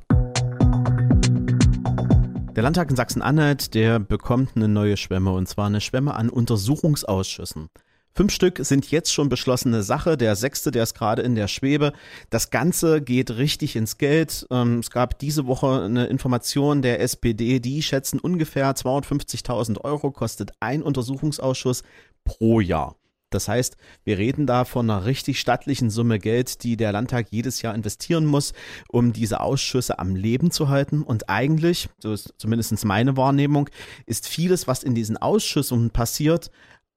Der 2.55 2.63
Landtag 2.63 2.89
in 2.91 2.95
Sachsen-Anhalt, 2.95 3.73
der 3.73 3.99
bekommt 3.99 4.51
eine 4.55 4.67
neue 4.67 4.97
Schwemme 4.97 5.31
und 5.31 5.47
zwar 5.47 5.67
eine 5.67 5.81
Schwemme 5.81 6.15
an 6.15 6.29
Untersuchungsausschüssen. 6.29 7.69
Fünf 8.17 8.34
Stück 8.34 8.58
sind 8.62 8.89
jetzt 8.89 9.13
schon 9.13 9.30
beschlossene 9.30 9.84
Sache. 9.84 10.17
Der 10.17 10.36
sechste, 10.36 10.71
der 10.71 10.82
ist 10.82 10.95
gerade 10.95 11.21
in 11.21 11.36
der 11.36 11.47
Schwebe. 11.47 11.93
Das 12.32 12.49
Ganze 12.49 12.99
geht 12.99 13.30
richtig 13.30 13.75
ins 13.75 13.99
Geld. 13.99 14.47
Ähm, 14.49 14.80
es 14.80 14.89
gab 14.89 15.19
diese 15.19 15.45
Woche 15.45 15.84
eine 15.84 16.08
Information 16.08 16.82
der 16.82 16.99
SPD, 16.99 17.60
die 17.60 17.84
schätzen 17.84 18.19
ungefähr 18.19 18.71
250.000 18.71 19.82
Euro 19.82 20.10
kostet 20.10 20.49
ein 20.60 20.82
Untersuchungsausschuss 20.82 21.84
pro 22.23 22.60
Jahr. 22.60 22.95
Das 23.30 23.47
heißt, 23.47 23.77
wir 24.03 24.17
reden 24.17 24.47
da 24.47 24.65
von 24.65 24.89
einer 24.89 25.06
richtig 25.06 25.39
stattlichen 25.39 25.91
Summe 25.91 26.17
Geld, 26.17 26.63
die 26.63 26.75
der 26.75 26.93
Landtag 26.93 27.27
jedes 27.30 27.62
Jahr 27.62 27.75
investieren 27.75 28.25
muss, 28.25 28.53
um 28.89 29.13
diese 29.13 29.41
Ausschüsse 29.41 29.99
am 29.99 30.15
Leben 30.15 30.49
zu 30.49 30.69
halten. 30.69 31.03
Und 31.03 31.30
eigentlich, 31.30 31.88
so 31.99 32.13
ist 32.13 32.34
zumindest 32.39 32.84
meine 32.84 33.15
Wahrnehmung, 33.15 33.69
ist 34.08 34.27
vieles, 34.27 34.65
was 34.65 34.82
in 34.82 34.95
diesen 34.95 35.17
Ausschüssen 35.17 35.91
passiert, 35.91 36.49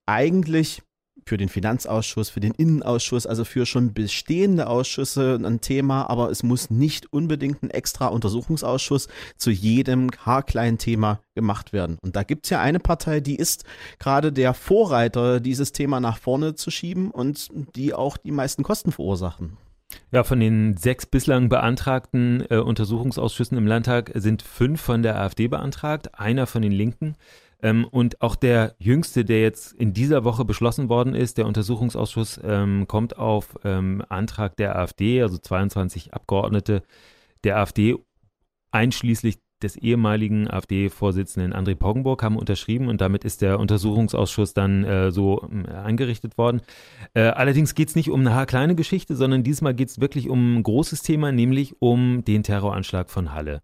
eigentlich 0.07 0.83
für 1.27 1.37
den 1.37 1.49
Finanzausschuss, 1.49 2.31
für 2.31 2.41
den 2.41 2.53
Innenausschuss, 2.53 3.27
also 3.27 3.45
für 3.45 3.67
schon 3.67 3.95
bestehende 3.95 4.67
Ausschüsse 4.67 5.39
ein 5.43 5.61
Thema, 5.61 6.09
aber 6.09 6.31
es 6.31 6.43
muss 6.43 6.71
nicht 6.71 7.13
unbedingt 7.13 7.63
ein 7.63 7.71
extra 7.71 8.09
Untersuchungsausschuss 8.09 9.09
zu 9.37 9.51
jedem 9.51 10.11
haarkleinen 10.25 10.79
Thema 10.79 11.21
gemacht 11.35 11.73
werden. 11.73 11.99
Und 12.03 12.17
da 12.17 12.23
gibt 12.23 12.47
es 12.47 12.51
ja 12.51 12.61
eine 12.61 12.81
Partei, 12.81 13.21
die 13.21 13.37
ist 13.37 13.65
gerade 13.99 14.33
der 14.33 14.55
Vorreiter, 14.55 15.41
dieses 15.41 15.73
Thema 15.73 16.01
nach 16.01 16.19
vorne 16.19 16.55
zu 16.55 16.71
schieben 16.71 17.11
und 17.11 17.49
die 17.77 17.95
auch 17.95 18.17
die 18.17 18.33
meisten 18.33 18.63
Kosten 18.63 18.93
verursachen. 18.93 19.57
Ja, 20.13 20.25
von 20.25 20.41
den 20.41 20.77
sechs 20.77 21.07
bislang 21.07 21.49
beantragten 21.49 22.45
äh, 22.49 22.59
Untersuchungsausschüssen 22.59 23.59
im 23.59 23.67
Landtag 23.67 24.13
sind 24.15 24.43
fünf 24.43 24.81
von 24.81 25.03
der 25.03 25.19
AfD 25.19 25.49
beantragt, 25.49 26.19
einer 26.19 26.47
von 26.47 26.63
den 26.63 26.73
Linken. 26.73 27.17
Ähm, 27.63 27.85
und 27.85 28.21
auch 28.21 28.37
der 28.37 28.75
jüngste, 28.79 29.25
der 29.25 29.41
jetzt 29.43 29.73
in 29.73 29.93
dieser 29.93 30.25
Woche 30.25 30.45
beschlossen 30.45 30.89
worden 30.89 31.15
ist, 31.15 31.39
der 31.39 31.47
Untersuchungsausschuss, 31.47 32.41
ähm, 32.43 32.87
kommt 32.89 33.19
auf 33.19 33.59
ähm, 33.65 34.03
Antrag 34.09 34.57
der 34.57 34.77
AfD, 34.77 35.23
also 35.23 35.39
22 35.39 36.15
Abgeordnete 36.15 36.83
der 37.45 37.59
AfD, 37.59 37.97
einschließlich 38.71 39.39
des 39.63 39.77
ehemaligen 39.77 40.49
AfD-Vorsitzenden 40.49 41.53
André 41.53 41.75
Poggenburg 41.75 42.23
haben 42.23 42.37
unterschrieben 42.37 42.89
und 42.89 43.01
damit 43.01 43.25
ist 43.25 43.43
der 43.43 43.59
Untersuchungsausschuss 43.59 44.55
dann 44.55 44.85
äh, 44.85 45.13
so 45.13 45.47
äh, 45.51 45.71
eingerichtet 45.71 46.39
worden. 46.39 46.63
Äh, 47.15 47.23
allerdings 47.23 47.75
geht 47.75 47.89
es 47.89 47.97
nicht 47.97 48.11
um 48.11 48.27
eine 48.27 48.47
kleine 48.47 48.75
Geschichte, 48.75 49.17
sondern 49.17 49.43
diesmal 49.43 49.75
geht 49.75 49.89
es 49.89 50.01
wirklich 50.01 50.29
um 50.29 50.57
ein 50.57 50.63
großes 50.63 51.03
Thema, 51.03 51.33
nämlich 51.33 51.81
um 51.81 52.25
den 52.25 52.43
Terroranschlag 52.43 53.11
von 53.11 53.33
Halle. 53.33 53.63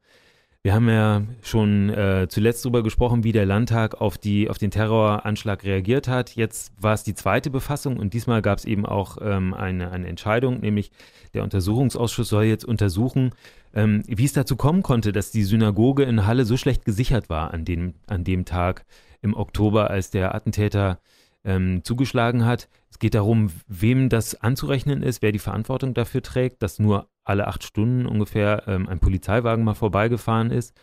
Wir 0.67 0.75
haben 0.75 0.89
ja 0.89 1.23
schon 1.43 1.91
äh, 1.91 2.27
zuletzt 2.29 2.65
darüber 2.65 2.83
gesprochen, 2.83 3.23
wie 3.23 3.31
der 3.31 3.47
Landtag 3.47 4.01
auf, 4.01 4.19
die, 4.19 4.51
auf 4.51 4.59
den 4.59 4.73
Terroranschlag 4.73 5.63
reagiert 5.63 6.09
hat. 6.09 6.35
Jetzt 6.35 6.73
war 6.83 6.93
es 6.93 7.05
die 7.05 7.15
zweite 7.15 7.51
Befassung 7.51 7.99
und 7.99 8.15
diesmal 8.15 8.43
gab 8.43 8.59
es 8.59 8.65
eben 8.65 8.85
auch 8.85 9.19
ähm, 9.21 9.55
eine, 9.55 9.93
eine 9.93 10.09
Entscheidung, 10.09 10.59
nämlich 10.59 10.91
der 11.35 11.45
Untersuchungsausschuss 11.45 12.29
soll 12.29 12.47
jetzt 12.47 12.65
untersuchen, 12.65 13.31
ähm, 13.75 14.03
wie 14.09 14.25
es 14.25 14.33
dazu 14.33 14.57
kommen 14.57 14.83
konnte, 14.83 15.13
dass 15.13 15.31
die 15.31 15.45
Synagoge 15.45 16.03
in 16.03 16.27
Halle 16.27 16.45
so 16.45 16.57
schlecht 16.57 16.85
gesichert 16.85 17.31
war 17.31 17.55
an 17.55 17.65
dem, 17.65 17.95
an 18.09 18.25
dem 18.25 18.45
Tag 18.45 18.87
im 19.23 19.37
Oktober, 19.37 19.89
als 19.91 20.11
der 20.11 20.35
Attentäter 20.35 20.99
ähm, 21.45 21.85
zugeschlagen 21.85 22.45
hat. 22.45 22.69
Es 22.91 22.99
geht 22.99 23.15
darum, 23.15 23.51
wem 23.69 24.09
das 24.09 24.35
anzurechnen 24.35 25.05
ist, 25.05 25.23
wer 25.23 25.31
die 25.31 25.39
Verantwortung 25.39 25.95
dafür 25.95 26.23
trägt, 26.23 26.61
dass 26.61 26.81
nur 26.81 27.09
alle 27.27 27.47
acht 27.47 27.65
Stunden 27.65 28.07
ungefähr 28.07 28.63
ähm, 28.67 28.89
ein 28.89 29.01
Polizeiwagen 29.01 29.65
mal 29.65 29.75
vorbeigefahren 29.75 30.51
ist. 30.51 30.75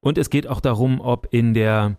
Und 0.00 0.16
es 0.16 0.30
geht 0.30 0.46
auch 0.46 0.60
darum, 0.60 1.00
ob 1.00 1.28
in 1.30 1.52
der 1.52 1.96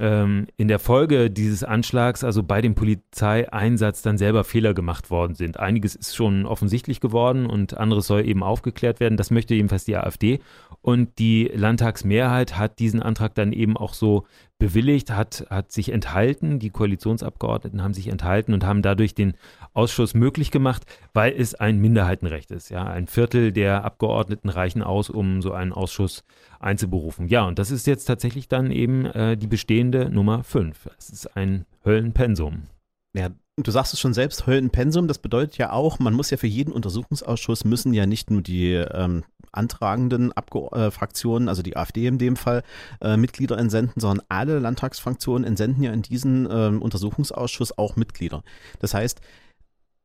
ähm, 0.00 0.46
in 0.56 0.68
der 0.68 0.78
Folge 0.78 1.30
dieses 1.30 1.64
Anschlags, 1.64 2.24
also 2.24 2.42
bei 2.42 2.60
dem 2.62 2.74
Polizeieinsatz, 2.74 4.02
dann 4.02 4.16
selber 4.16 4.44
Fehler 4.44 4.74
gemacht 4.74 5.10
worden 5.10 5.34
sind. 5.34 5.58
Einiges 5.60 5.94
ist 5.94 6.16
schon 6.16 6.46
offensichtlich 6.46 7.00
geworden 7.00 7.46
und 7.46 7.76
anderes 7.76 8.06
soll 8.06 8.26
eben 8.26 8.42
aufgeklärt 8.42 9.00
werden. 9.00 9.16
Das 9.16 9.30
möchte 9.30 9.54
jedenfalls 9.54 9.84
die 9.84 9.96
AfD. 9.96 10.40
Und 10.80 11.18
die 11.18 11.50
Landtagsmehrheit 11.54 12.56
hat 12.56 12.78
diesen 12.78 13.02
Antrag 13.02 13.34
dann 13.34 13.52
eben 13.52 13.76
auch 13.76 13.94
so 13.94 14.24
bewilligt, 14.62 15.10
hat, 15.10 15.44
hat 15.50 15.72
sich 15.72 15.90
enthalten. 15.90 16.60
Die 16.60 16.70
Koalitionsabgeordneten 16.70 17.82
haben 17.82 17.94
sich 17.94 18.06
enthalten 18.06 18.54
und 18.54 18.64
haben 18.64 18.80
dadurch 18.80 19.12
den 19.12 19.34
Ausschuss 19.72 20.14
möglich 20.14 20.52
gemacht, 20.52 20.84
weil 21.12 21.32
es 21.36 21.56
ein 21.56 21.78
Minderheitenrecht 21.78 22.52
ist. 22.52 22.68
Ja, 22.68 22.84
ein 22.84 23.08
Viertel 23.08 23.50
der 23.50 23.84
Abgeordneten 23.84 24.48
reichen 24.48 24.82
aus, 24.82 25.10
um 25.10 25.42
so 25.42 25.52
einen 25.52 25.72
Ausschuss 25.72 26.22
einzuberufen. 26.60 27.26
Ja, 27.26 27.44
und 27.44 27.58
das 27.58 27.72
ist 27.72 27.88
jetzt 27.88 28.04
tatsächlich 28.04 28.46
dann 28.46 28.70
eben 28.70 29.04
äh, 29.06 29.36
die 29.36 29.48
bestehende 29.48 30.08
Nummer 30.10 30.44
5. 30.44 30.90
Es 30.96 31.10
ist 31.10 31.36
ein 31.36 31.66
Höllenpensum. 31.84 32.68
Ja, 33.14 33.30
Du 33.62 33.70
sagst 33.70 33.92
es 33.92 34.00
schon 34.00 34.14
selbst, 34.14 34.46
Höllenpensum, 34.46 35.08
das 35.08 35.18
bedeutet 35.18 35.58
ja 35.58 35.70
auch, 35.70 35.98
man 35.98 36.14
muss 36.14 36.30
ja 36.30 36.36
für 36.36 36.46
jeden 36.46 36.72
Untersuchungsausschuss 36.72 37.64
müssen 37.64 37.92
ja 37.94 38.06
nicht 38.06 38.30
nur 38.30 38.42
die 38.42 38.72
ähm, 38.72 39.24
antragenden 39.52 40.32
Abge 40.32 40.68
äh, 40.72 40.90
Fraktionen, 40.90 41.48
also 41.48 41.62
die 41.62 41.76
AfD 41.76 42.06
in 42.06 42.18
dem 42.18 42.36
Fall, 42.36 42.62
äh, 43.00 43.16
Mitglieder 43.16 43.58
entsenden, 43.58 44.00
sondern 44.00 44.26
alle 44.28 44.58
Landtagsfraktionen 44.58 45.44
entsenden 45.44 45.82
ja 45.82 45.92
in 45.92 46.02
diesen 46.02 46.48
ähm, 46.50 46.82
Untersuchungsausschuss 46.82 47.76
auch 47.78 47.96
Mitglieder. 47.96 48.42
Das 48.80 48.94
heißt, 48.94 49.20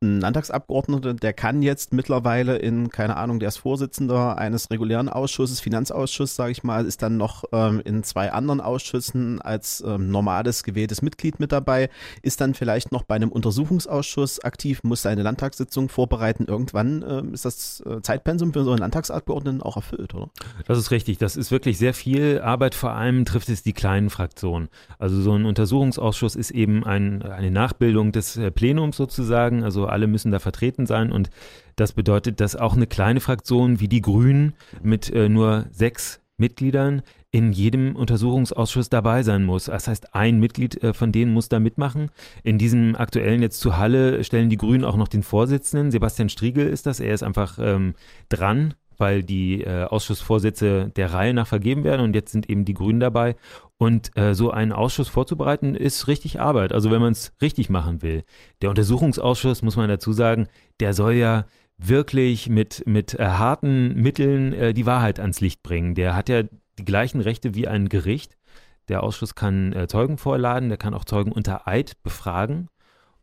ein 0.02 0.22
Landtagsabgeordneter, 0.22 1.16
der 1.16 1.34
kann 1.34 1.64
jetzt 1.64 1.92
mittlerweile 1.92 2.58
in, 2.58 2.90
keine 2.90 3.18
Ahnung, 3.18 3.40
der 3.40 3.50
ist 3.50 3.58
Vorsitzender 3.58 4.38
eines 4.38 4.70
regulären 4.70 5.10
Ausschusses, 5.10 5.60
Finanzausschuss, 5.60 6.36
sage 6.36 6.52
ich 6.52 6.64
mal, 6.64 6.86
ist 6.86 7.02
dann 7.02 7.18
noch 7.18 7.46
ähm, 7.52 7.82
in 7.84 8.04
zwei 8.04 8.32
anderen 8.32 8.62
Ausschüssen 8.62 9.42
als 9.42 9.84
ähm, 9.86 10.12
normales 10.12 10.64
gewähltes 10.64 11.02
Mitglied 11.02 11.40
mit 11.40 11.52
dabei, 11.52 11.90
ist 12.22 12.42
dann 12.42 12.54
vielleicht 12.54 12.92
noch 12.92 13.04
bei 13.04 13.16
einem 13.16 13.32
Untersuchungsausschuss 13.32 14.44
aktiv, 14.44 14.84
muss 14.84 15.02
seine 15.02 15.24
Landtagssitzung 15.24 15.90
vorbereiten. 15.90 16.46
Irgendwann 16.48 17.04
ähm, 17.08 17.34
ist 17.34 17.46
das 17.46 17.82
äh, 17.82 18.02
Zeitpensum 18.02 18.54
für 18.54 18.64
so 18.64 18.72
einen 18.72 18.80
Landtagsabgeordneten 18.80 19.64
auch 19.64 19.78
erfüllt, 19.78 20.14
oder? 20.14 20.30
Das 20.68 20.78
ist 20.78 20.92
richtig. 20.92 21.18
Das 21.18 21.36
ist 21.36 21.50
wirklich 21.50 21.80
sehr 21.80 21.96
viel 21.96 22.40
Arbeit. 22.42 22.76
Vor 22.76 22.92
allem 22.92 23.26
trifft 23.26 23.50
es 23.50 23.64
die 23.64 23.74
kleinen 23.74 24.12
Fraktionen. 24.12 24.70
Also 25.00 25.20
so 25.22 25.34
ein 25.34 25.46
Untersuchungsausschuss 25.46 26.36
ist 26.36 26.52
eben 26.52 26.84
ein, 26.84 27.24
eine 27.24 27.50
Nachbildung 27.50 28.12
des 28.12 28.38
äh, 28.38 28.52
Plenums 28.52 28.98
sozusagen. 28.98 29.64
Also 29.64 29.87
alle 29.88 30.08
müssen 30.08 30.32
da 30.32 30.40
vertreten 30.40 30.86
sein 30.86 31.12
und 31.12 31.30
das 31.76 31.94
bedeutet, 31.94 32.40
dass 32.40 32.56
auch 32.56 32.76
eine 32.76 32.88
kleine 32.88 33.20
Fraktion 33.20 33.80
wie 33.80 33.88
die 33.88 34.02
Grünen 34.02 34.54
mit 34.82 35.10
äh, 35.12 35.30
nur 35.30 35.66
sechs 35.72 36.22
Mitgliedern 36.38 37.02
in 37.32 37.52
jedem 37.52 37.96
Untersuchungsausschuss 37.96 38.90
dabei 38.90 39.24
sein 39.24 39.44
muss. 39.44 39.66
Das 39.66 39.88
heißt, 39.88 40.16
ein 40.16 40.40
Mitglied 40.40 40.82
äh, 40.84 40.94
von 40.94 41.12
denen 41.12 41.34
muss 41.34 41.50
da 41.50 41.60
mitmachen. 41.60 42.10
In 42.44 42.58
diesem 42.58 42.96
aktuellen 42.96 43.42
jetzt 43.42 43.60
zu 43.60 43.78
Halle 43.78 44.24
stellen 44.24 44.50
die 44.50 44.58
Grünen 44.58 44.86
auch 44.86 44.98
noch 44.98 45.08
den 45.08 45.24
Vorsitzenden. 45.24 45.92
Sebastian 45.92 46.30
Striegel 46.30 46.68
ist 46.68 46.86
das. 46.86 47.00
Er 47.00 47.14
ist 47.14 47.24
einfach 47.24 47.60
ähm, 47.60 47.96
dran 48.30 48.76
weil 48.98 49.24
die 49.24 49.62
äh, 49.62 49.86
Ausschussvorsitze 49.86 50.92
der 50.96 51.14
Reihe 51.14 51.34
nach 51.34 51.48
vergeben 51.48 51.84
werden 51.84 52.02
und 52.02 52.16
jetzt 52.16 52.32
sind 52.32 52.50
eben 52.50 52.66
die 52.66 52.74
Grünen 52.74 53.00
dabei. 53.00 53.36
Und 53.78 54.16
äh, 54.18 54.34
so 54.34 54.50
einen 54.52 54.72
Ausschuss 54.72 55.08
vorzubereiten, 55.08 55.76
ist 55.76 56.08
richtig 56.08 56.40
Arbeit. 56.40 56.74
Also 56.74 56.90
wenn 56.90 57.02
man 57.02 57.12
es 57.12 57.34
richtig 57.42 57.70
machen 57.70 58.02
will. 58.02 58.24
Der 58.62 58.70
Untersuchungsausschuss, 58.70 59.62
muss 59.62 59.76
man 59.76 59.88
dazu 59.88 60.14
sagen, 60.14 60.48
der 60.80 60.94
soll 60.94 61.14
ja 61.14 61.46
wirklich 61.78 62.50
mit, 62.50 62.84
mit 62.88 63.14
äh, 63.14 63.24
harten 63.24 63.94
Mitteln 63.96 64.54
äh, 64.54 64.74
die 64.74 64.86
Wahrheit 64.86 65.20
ans 65.20 65.42
Licht 65.42 65.62
bringen. 65.62 65.94
Der 65.94 66.16
hat 66.16 66.30
ja 66.30 66.44
die 66.80 66.86
gleichen 66.86 67.22
Rechte 67.22 67.54
wie 67.56 67.68
ein 67.68 67.90
Gericht. 67.90 68.36
Der 68.90 69.04
Ausschuss 69.04 69.36
kann 69.36 69.74
äh, 69.74 69.88
Zeugen 69.88 70.18
vorladen, 70.18 70.70
der 70.70 70.78
kann 70.78 70.94
auch 70.94 71.06
Zeugen 71.06 71.32
unter 71.32 71.68
Eid 71.68 72.02
befragen. 72.04 72.70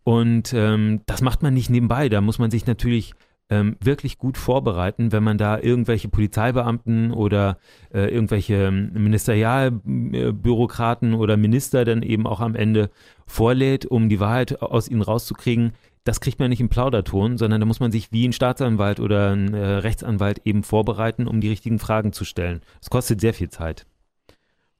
Und 0.04 0.52
ähm, 0.52 1.00
das 1.06 1.22
macht 1.22 1.42
man 1.42 1.54
nicht 1.54 1.70
nebenbei. 1.70 2.08
Da 2.08 2.20
muss 2.20 2.38
man 2.38 2.50
sich 2.50 2.66
natürlich 2.66 3.14
ähm, 3.50 3.76
wirklich 3.80 4.18
gut 4.18 4.38
vorbereiten, 4.38 5.12
wenn 5.12 5.22
man 5.22 5.38
da 5.38 5.58
irgendwelche 5.58 6.08
Polizeibeamten 6.08 7.12
oder 7.12 7.58
äh, 7.92 8.12
irgendwelche 8.12 8.54
ähm, 8.54 8.90
Ministerialbürokraten 8.94 11.14
oder 11.14 11.36
Minister 11.36 11.84
dann 11.84 12.02
eben 12.02 12.26
auch 12.26 12.40
am 12.40 12.54
Ende 12.54 12.90
vorlädt, 13.26 13.84
um 13.86 14.08
die 14.08 14.20
Wahrheit 14.20 14.62
aus 14.62 14.88
ihnen 14.88 15.02
rauszukriegen. 15.02 15.72
Das 16.04 16.20
kriegt 16.20 16.38
man 16.38 16.50
nicht 16.50 16.60
im 16.60 16.68
Plauderton, 16.68 17.38
sondern 17.38 17.60
da 17.60 17.66
muss 17.66 17.80
man 17.80 17.92
sich 17.92 18.12
wie 18.12 18.28
ein 18.28 18.32
Staatsanwalt 18.32 19.00
oder 19.00 19.32
ein 19.32 19.54
äh, 19.54 19.58
Rechtsanwalt 19.58 20.42
eben 20.44 20.62
vorbereiten, 20.62 21.26
um 21.26 21.40
die 21.40 21.48
richtigen 21.48 21.78
Fragen 21.78 22.12
zu 22.12 22.24
stellen. 22.24 22.60
Das 22.80 22.90
kostet 22.90 23.20
sehr 23.20 23.34
viel 23.34 23.50
Zeit. 23.50 23.86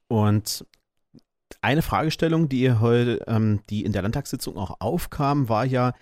Und 0.09 0.66
eine 1.61 1.83
Fragestellung, 1.83 2.48
die 2.48 2.72
heute, 2.72 3.24
ähm, 3.27 3.61
die 3.70 3.85
in 3.85 3.92
der 3.92 4.03
Landtagssitzung 4.03 4.57
auch 4.57 4.81
aufkam, 4.81 5.48
war 5.48 5.64
ja, 5.64 5.92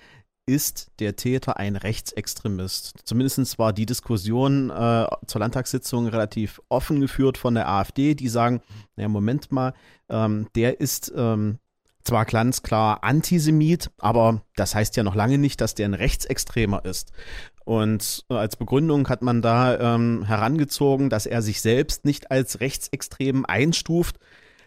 ist 0.47 0.91
der 0.99 1.17
Täter 1.17 1.57
ein 1.57 1.77
Rechtsextremist? 1.77 2.95
Zumindest 3.05 3.59
war 3.59 3.73
die 3.73 3.87
Diskussion 3.87 4.71
äh, 4.71 5.07
zur 5.27 5.41
Landtagssitzung 5.41 6.09
relativ 6.09 6.61
offen 6.69 7.01
geführt 7.01 7.39
von 7.39 7.55
der 7.55 7.69
AfD, 7.69 8.15
die 8.15 8.29
sagen, 8.29 8.61
naja, 8.97 9.09
Moment 9.09 9.53
mal, 9.53 9.75
ähm, 10.09 10.49
der 10.55 10.81
ist 10.81 11.13
ähm, 11.17 11.59
zwar 12.05 12.25
ganz 12.25 12.63
klar 12.63 13.05
Antisemit, 13.05 13.91
aber 13.99 14.43
das 14.57 14.75
heißt 14.75 14.97
ja 14.97 15.03
noch 15.03 15.15
lange 15.15 15.39
nicht, 15.39 15.61
dass 15.61 15.75
der 15.75 15.87
ein 15.87 15.95
Rechtsextremer 15.95 16.85
ist. 16.85 17.13
Und 17.65 18.25
äh, 18.29 18.35
als 18.35 18.57
Begründung 18.57 19.09
hat 19.09 19.23
man 19.23 19.41
da 19.41 19.95
ähm, 19.95 20.25
herangezogen, 20.25 21.11
dass 21.11 21.27
er 21.27 21.43
sich 21.43 21.61
selbst 21.61 22.05
nicht 22.05 22.31
als 22.31 22.61
rechtsextrem 22.61 23.47
einstuft. 23.47 24.19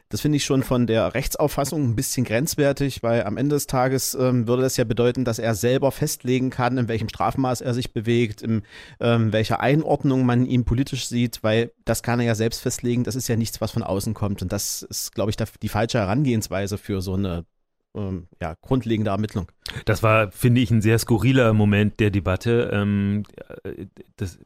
Das 0.09 0.21
finde 0.21 0.37
ich 0.37 0.45
schon 0.45 0.61
von 0.61 0.85
der 0.85 1.15
Rechtsauffassung 1.15 1.83
ein 1.83 1.95
bisschen 1.95 2.25
grenzwertig, 2.25 3.01
weil 3.01 3.23
am 3.23 3.37
Ende 3.37 3.55
des 3.55 3.65
Tages 3.65 4.13
ähm, 4.13 4.47
würde 4.47 4.61
das 4.61 4.77
ja 4.77 4.83
bedeuten, 4.83 5.25
dass 5.25 5.39
er 5.39 5.55
selber 5.55 5.91
festlegen 5.91 6.51
kann, 6.51 6.77
in 6.77 6.87
welchem 6.87 7.09
Strafmaß 7.09 7.61
er 7.61 7.73
sich 7.73 7.91
bewegt, 7.91 8.43
in 8.43 8.61
ähm, 8.99 9.33
welcher 9.33 9.61
Einordnung 9.61 10.25
man 10.25 10.45
ihn 10.45 10.63
politisch 10.63 11.07
sieht, 11.07 11.41
weil 11.41 11.71
das 11.85 12.03
kann 12.03 12.19
er 12.19 12.27
ja 12.27 12.35
selbst 12.35 12.61
festlegen. 12.61 13.03
Das 13.03 13.15
ist 13.15 13.27
ja 13.27 13.35
nichts, 13.35 13.61
was 13.61 13.71
von 13.71 13.81
außen 13.81 14.13
kommt. 14.13 14.43
Und 14.43 14.51
das 14.51 14.83
ist, 14.83 15.15
glaube 15.15 15.31
ich, 15.31 15.37
die 15.37 15.69
falsche 15.69 15.97
Herangehensweise 15.97 16.77
für 16.77 17.01
so 17.01 17.15
eine 17.15 17.45
ähm, 17.95 18.27
ja, 18.39 18.55
grundlegende 18.61 19.11
Ermittlung. 19.11 19.51
Das 19.85 20.03
war, 20.03 20.31
finde 20.31 20.61
ich, 20.61 20.69
ein 20.69 20.81
sehr 20.81 20.99
skurriler 20.99 21.53
Moment 21.53 21.99
der 21.99 22.11
Debatte. 22.11 22.69
Ähm, 22.71 23.23
äh, 23.63 23.87
das, 24.17 24.37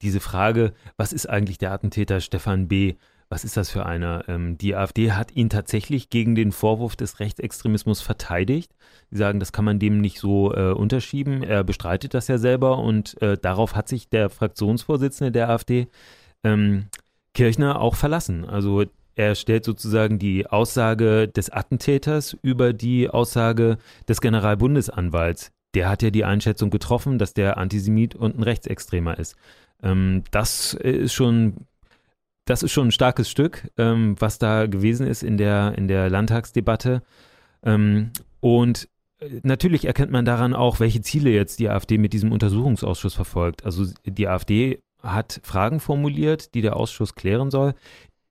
diese 0.00 0.20
Frage, 0.20 0.72
was 0.96 1.12
ist 1.12 1.28
eigentlich 1.28 1.58
der 1.58 1.72
Attentäter 1.72 2.20
Stefan 2.20 2.68
B.? 2.68 2.94
Was 3.34 3.42
ist 3.42 3.56
das 3.56 3.68
für 3.68 3.84
einer? 3.84 4.22
Ähm, 4.28 4.56
die 4.58 4.76
AfD 4.76 5.10
hat 5.10 5.34
ihn 5.34 5.50
tatsächlich 5.50 6.08
gegen 6.08 6.36
den 6.36 6.52
Vorwurf 6.52 6.94
des 6.94 7.18
Rechtsextremismus 7.18 8.00
verteidigt. 8.00 8.70
Sie 9.10 9.18
sagen, 9.18 9.40
das 9.40 9.50
kann 9.50 9.64
man 9.64 9.80
dem 9.80 10.00
nicht 10.00 10.20
so 10.20 10.54
äh, 10.54 10.70
unterschieben. 10.70 11.42
Er 11.42 11.64
bestreitet 11.64 12.14
das 12.14 12.28
ja 12.28 12.38
selber 12.38 12.78
und 12.78 13.20
äh, 13.20 13.36
darauf 13.36 13.74
hat 13.74 13.88
sich 13.88 14.08
der 14.08 14.30
Fraktionsvorsitzende 14.30 15.32
der 15.32 15.50
AfD, 15.50 15.88
ähm, 16.44 16.86
Kirchner, 17.34 17.80
auch 17.80 17.96
verlassen. 17.96 18.44
Also 18.44 18.84
er 19.16 19.34
stellt 19.34 19.64
sozusagen 19.64 20.20
die 20.20 20.46
Aussage 20.46 21.26
des 21.26 21.50
Attentäters 21.50 22.36
über 22.40 22.72
die 22.72 23.10
Aussage 23.10 23.78
des 24.06 24.20
Generalbundesanwalts. 24.20 25.50
Der 25.74 25.88
hat 25.88 26.04
ja 26.04 26.10
die 26.10 26.24
Einschätzung 26.24 26.70
getroffen, 26.70 27.18
dass 27.18 27.34
der 27.34 27.58
Antisemit 27.58 28.14
und 28.14 28.38
ein 28.38 28.44
Rechtsextremer 28.44 29.18
ist. 29.18 29.34
Ähm, 29.82 30.22
das 30.30 30.74
ist 30.74 31.14
schon 31.14 31.66
das 32.44 32.62
ist 32.62 32.72
schon 32.72 32.88
ein 32.88 32.92
starkes 32.92 33.30
Stück, 33.30 33.70
ähm, 33.78 34.16
was 34.18 34.38
da 34.38 34.66
gewesen 34.66 35.06
ist 35.06 35.22
in 35.22 35.36
der, 35.36 35.74
in 35.76 35.88
der 35.88 36.10
Landtagsdebatte. 36.10 37.02
Ähm, 37.62 38.10
und 38.40 38.88
äh, 39.20 39.40
natürlich 39.42 39.86
erkennt 39.86 40.12
man 40.12 40.24
daran 40.24 40.54
auch, 40.54 40.80
welche 40.80 41.00
Ziele 41.00 41.30
jetzt 41.30 41.58
die 41.58 41.68
AfD 41.68 41.98
mit 41.98 42.12
diesem 42.12 42.32
Untersuchungsausschuss 42.32 43.14
verfolgt. 43.14 43.64
Also 43.64 43.86
die 44.04 44.28
AfD 44.28 44.80
hat 45.02 45.40
Fragen 45.42 45.80
formuliert, 45.80 46.54
die 46.54 46.62
der 46.62 46.76
Ausschuss 46.76 47.14
klären 47.14 47.50
soll. 47.50 47.74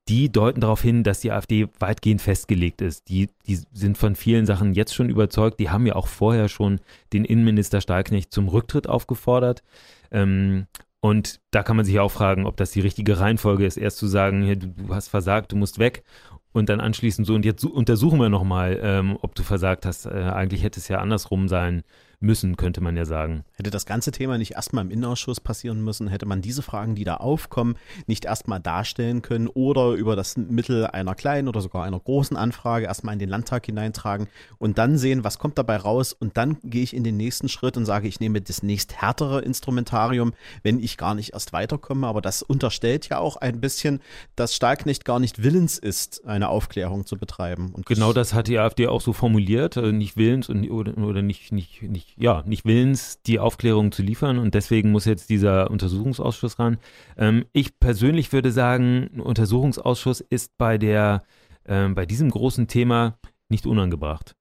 Die 0.10 0.30
deuten 0.30 0.60
darauf 0.60 0.82
hin, 0.82 1.04
dass 1.04 1.22
die 1.22 1.32
AfD 1.32 1.70
weitgehend 1.80 2.22
festgelegt 2.22 2.82
ist. 2.82 3.08
Die, 3.08 3.30
die 3.48 3.60
sind 3.72 3.98
von 3.98 4.16
vielen 4.16 4.46
Sachen 4.46 4.74
jetzt 4.74 4.94
schon 4.94 5.10
überzeugt. 5.10 5.60
Die 5.62 5.70
haben 5.70 5.86
ja 5.86 5.96
auch 5.96 6.08
vorher 6.08 6.50
schon 6.50 6.82
den 7.14 7.24
Innenminister 7.24 7.80
Stahlknecht 7.80 8.34
zum 8.34 8.50
Rücktritt 8.50 8.90
aufgefordert. 8.90 9.64
Ähm, 10.12 10.68
und 11.04 11.42
da 11.52 11.64
kann 11.64 11.76
man 11.76 11.84
sich 11.84 12.00
auch 12.00 12.12
fragen, 12.12 12.46
ob 12.46 12.56
das 12.56 12.72
die 12.72 12.80
richtige 12.80 13.20
Reihenfolge 13.20 13.66
ist, 13.66 13.76
erst 13.76 13.98
zu 13.98 14.08
sagen, 14.08 14.48
du, 14.58 14.70
du 14.70 14.96
hast 14.96 15.10
versagt, 15.10 15.52
du 15.52 15.58
musst 15.58 15.78
weg 15.78 16.06
und 16.54 16.70
dann 16.70 16.80
anschließend 16.80 17.28
so 17.28 17.36
und 17.36 17.44
jetzt 17.44 17.66
untersuchen 17.66 18.22
wir 18.22 18.30
nochmal, 18.30 18.80
ähm, 18.82 19.18
ob 19.22 19.36
du 19.36 19.44
versagt 19.44 19.86
hast. 19.86 20.06
Äh, 20.06 20.12
eigentlich 20.12 20.64
hätte 20.64 20.80
es 20.80 20.88
ja 20.88 21.00
andersrum 21.00 21.50
sein 21.50 21.84
müssen, 22.24 22.58
könnte 22.58 22.82
man 22.82 22.98
ja 22.98 23.06
sagen. 23.06 23.44
Hätte 23.56 23.70
das 23.70 23.86
ganze 23.86 24.12
Thema 24.12 24.38
nicht 24.38 24.54
erstmal 24.54 24.84
im 24.84 24.92
Innenausschuss 24.92 25.40
passieren 25.40 25.84
müssen, 25.84 26.08
hätte 26.08 26.26
man 26.26 26.42
diese 26.42 26.62
Fragen, 26.62 26.96
die 26.96 27.04
da 27.04 27.18
aufkommen, 27.18 27.76
nicht 28.08 28.26
erstmal 28.26 28.60
darstellen 28.60 29.22
können 29.22 29.48
oder 29.48 29.92
über 29.92 30.16
das 30.16 30.38
Mittel 30.38 30.88
einer 30.88 31.16
kleinen 31.16 31.48
oder 31.48 31.62
sogar 31.62 31.84
einer 31.84 32.00
großen 32.00 32.38
Anfrage 32.38 32.86
erstmal 32.86 33.14
in 33.14 33.20
den 33.20 33.30
Landtag 33.30 33.66
hineintragen 33.66 34.28
und 34.58 34.78
dann 34.78 34.98
sehen, 34.98 35.24
was 35.24 35.38
kommt 35.38 35.58
dabei 35.58 35.78
raus 35.78 36.14
und 36.14 36.38
dann 36.38 36.58
gehe 36.64 36.84
ich 36.84 36.96
in 36.96 37.04
den 37.04 37.18
nächsten 37.18 37.50
Schritt 37.50 37.78
und 37.78 37.86
sage, 37.86 38.08
ich 38.08 38.20
nehme 38.20 38.42
das 38.42 38.64
nächst 38.64 39.02
härtere 39.02 39.42
Instrumentarium, 39.42 40.34
wenn 40.64 40.80
ich 40.80 40.98
gar 40.98 41.16
nicht 41.16 41.34
erst 41.34 41.54
weiterkomme. 41.54 42.08
Aber 42.08 42.22
das 42.22 42.42
unterstellt 42.42 43.10
ja 43.10 43.20
auch 43.20 43.38
ein 43.38 43.60
bisschen, 43.60 44.02
dass 44.36 44.56
Stahlknecht 44.56 45.06
gar 45.06 45.20
nicht 45.20 45.44
willens 45.44 45.78
ist, 45.78 46.26
eine 46.26 46.50
Aufklärung 46.50 47.06
zu 47.06 47.18
betreiben. 47.18 47.72
Und 47.74 47.86
genau 47.86 48.14
das 48.14 48.34
hat 48.34 48.48
die 48.48 48.58
AfD 48.58 48.88
auch 48.88 49.02
so 49.02 49.14
formuliert, 49.14 49.78
also 49.78 49.92
nicht 49.92 50.18
willens 50.18 50.50
und, 50.50 50.70
oder, 50.70 50.98
oder 50.98 51.22
nicht, 51.22 51.52
nicht, 51.52 51.82
nicht 51.82 52.13
ja, 52.18 52.44
nicht 52.46 52.66
willens, 52.66 53.22
die 53.24 53.40
Aufklärung 53.40 53.92
zu 53.92 54.02
liefern 54.02 54.38
und 54.38 54.54
deswegen 54.54 54.92
muss 54.92 55.06
jetzt 55.06 55.30
dieser 55.30 55.70
Untersuchungsausschuss 55.72 56.60
ran. 56.60 56.78
Ähm, 57.18 57.46
ich 57.54 57.80
persönlich 57.80 58.32
würde 58.34 58.52
sagen, 58.52 59.10
ein 59.14 59.20
Untersuchungsausschuss 59.22 60.22
ist 60.22 60.58
bei 60.58 60.78
der, 60.78 61.24
ähm, 61.66 61.96
bei 61.96 62.06
diesem 62.06 62.30
großen 62.30 62.68
Thema 62.68 63.18
nicht 63.50 63.66
unangebracht. 63.66 64.36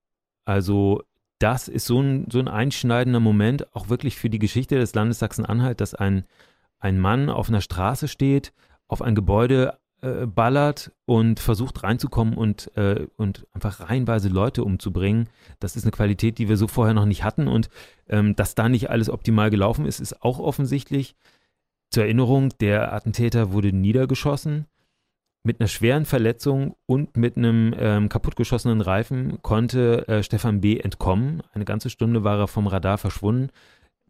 Also 0.45 1.03
das 1.39 1.69
ist 1.69 1.87
so 1.87 2.01
ein, 2.01 2.27
so 2.31 2.39
ein 2.39 2.49
einschneidender 2.49 3.21
Moment, 3.21 3.75
auch 3.75 3.89
wirklich 3.89 4.17
für 4.17 4.31
die 4.31 4.39
Geschichte 4.39 4.77
des 4.77 4.95
Landes 4.95 5.19
Sachsen-Anhalt, 5.19 5.81
dass 5.81 5.95
ein, 5.95 6.25
ein 6.79 7.01
Mann 7.01 7.29
auf 7.29 7.49
einer 7.49 7.61
Straße 7.61 8.09
steht, 8.09 8.53
auf 8.87 9.03
ein 9.03 9.15
Gebäude 9.15 9.79
äh, 10.03 10.27
ballert 10.27 10.91
und 11.05 11.39
versucht 11.39 11.85
reinzukommen 11.85 12.35
und, 12.35 12.77
äh, 12.77 13.07
und 13.17 13.47
einfach 13.53 13.89
reihenweise 13.89 14.29
Leute 14.29 14.65
umzubringen. 14.65 15.29
Das 15.61 15.77
ist 15.77 15.85
eine 15.85 15.93
Qualität, 15.93 16.39
die 16.39 16.49
wir 16.49 16.57
so 16.57 16.67
vorher 16.67 16.93
noch 16.93 17.07
nicht 17.07 17.23
hatten. 17.23 17.47
Und 17.47 17.71
ähm, 18.09 18.35
dass 18.35 18.57
da 18.57 18.69
nicht 18.69 18.91
alles 18.91 19.09
optimal 19.09 19.51
gelaufen 19.51 19.87
ist, 19.87 20.01
ist 20.01 20.23
auch 20.23 20.41
offensichtlich. 20.41 21.15
Zur 21.91 22.03
Erinnerung, 22.03 22.49
der 22.61 22.93
Attentäter 22.93 23.53
wurde 23.53 23.73
niedergeschossen. 23.73 24.67
Mit 25.45 25.61
einer 25.61 25.69
schweren 25.69 26.05
Verletzung 26.05 26.75
und 26.87 27.17
mit 27.17 27.37
einem 27.37 27.73
ähm, 27.79 28.09
kaputtgeschossenen 28.09 28.81
Reifen 28.81 29.41
konnte 29.43 30.09
äh, 30.09 30.23
Stefan 30.23 30.61
B. 30.61 30.79
entkommen. 30.79 31.43
Eine 31.53 31.65
ganze 31.65 31.91
Stunde 31.91 32.25
war 32.25 32.39
er 32.39 32.49
vom 32.49 32.67
Radar 32.67 32.99
verschwunden 32.99 33.51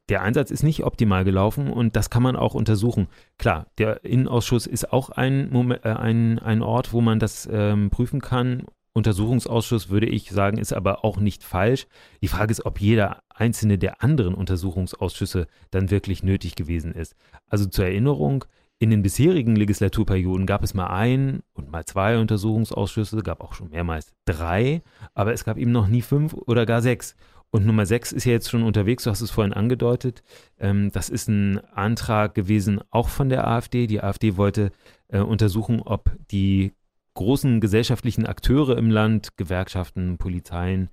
der 0.08 0.22
Einsatz 0.22 0.50
ist 0.50 0.62
nicht 0.62 0.84
optimal 0.84 1.24
gelaufen 1.24 1.70
und 1.70 1.96
das 1.96 2.10
kann 2.10 2.22
man 2.22 2.36
auch 2.36 2.54
untersuchen. 2.54 3.08
Klar, 3.38 3.66
der 3.78 4.04
Innenausschuss 4.04 4.66
ist 4.66 4.92
auch 4.92 5.10
ein, 5.10 5.50
Moment, 5.50 5.84
äh, 5.84 5.90
ein, 5.90 6.38
ein 6.38 6.62
Ort, 6.62 6.92
wo 6.92 7.00
man 7.00 7.18
das 7.18 7.48
ähm, 7.50 7.90
prüfen 7.90 8.20
kann. 8.20 8.64
Untersuchungsausschuss 8.94 9.88
würde 9.88 10.06
ich 10.06 10.30
sagen, 10.30 10.58
ist 10.58 10.72
aber 10.72 11.04
auch 11.04 11.18
nicht 11.18 11.44
falsch. 11.44 11.86
Die 12.20 12.28
Frage 12.28 12.52
ist, 12.52 12.66
ob 12.66 12.80
jeder 12.80 13.22
einzelne 13.30 13.78
der 13.78 14.02
anderen 14.02 14.34
Untersuchungsausschüsse 14.34 15.46
dann 15.70 15.90
wirklich 15.90 16.22
nötig 16.22 16.56
gewesen 16.56 16.92
ist. 16.92 17.16
Also 17.48 17.66
zur 17.66 17.86
Erinnerung, 17.86 18.44
in 18.82 18.90
den 18.90 19.02
bisherigen 19.02 19.54
Legislaturperioden 19.54 20.44
gab 20.44 20.64
es 20.64 20.74
mal 20.74 20.88
ein 20.88 21.44
und 21.52 21.70
mal 21.70 21.84
zwei 21.84 22.18
Untersuchungsausschüsse, 22.18 23.22
gab 23.22 23.40
auch 23.40 23.54
schon 23.54 23.70
mehrmals 23.70 24.12
drei, 24.24 24.82
aber 25.14 25.32
es 25.32 25.44
gab 25.44 25.56
eben 25.56 25.70
noch 25.70 25.86
nie 25.86 26.02
fünf 26.02 26.34
oder 26.34 26.66
gar 26.66 26.82
sechs. 26.82 27.14
Und 27.52 27.66
Nummer 27.66 27.84
sechs 27.84 28.12
ist 28.12 28.24
ja 28.24 28.32
jetzt 28.32 28.50
schon 28.50 28.62
unterwegs, 28.62 29.04
du 29.04 29.10
hast 29.10 29.20
es 29.20 29.30
vorhin 29.30 29.52
angedeutet. 29.52 30.22
Ähm, 30.58 30.90
das 30.90 31.10
ist 31.10 31.28
ein 31.28 31.60
Antrag 31.74 32.34
gewesen, 32.34 32.80
auch 32.90 33.10
von 33.10 33.28
der 33.28 33.46
AfD. 33.46 33.86
Die 33.86 34.02
AfD 34.02 34.38
wollte 34.38 34.72
äh, 35.08 35.20
untersuchen, 35.20 35.80
ob 35.82 36.10
die 36.30 36.72
großen 37.12 37.60
gesellschaftlichen 37.60 38.24
Akteure 38.24 38.78
im 38.78 38.90
Land, 38.90 39.36
Gewerkschaften, 39.36 40.16
Polizeien, 40.16 40.88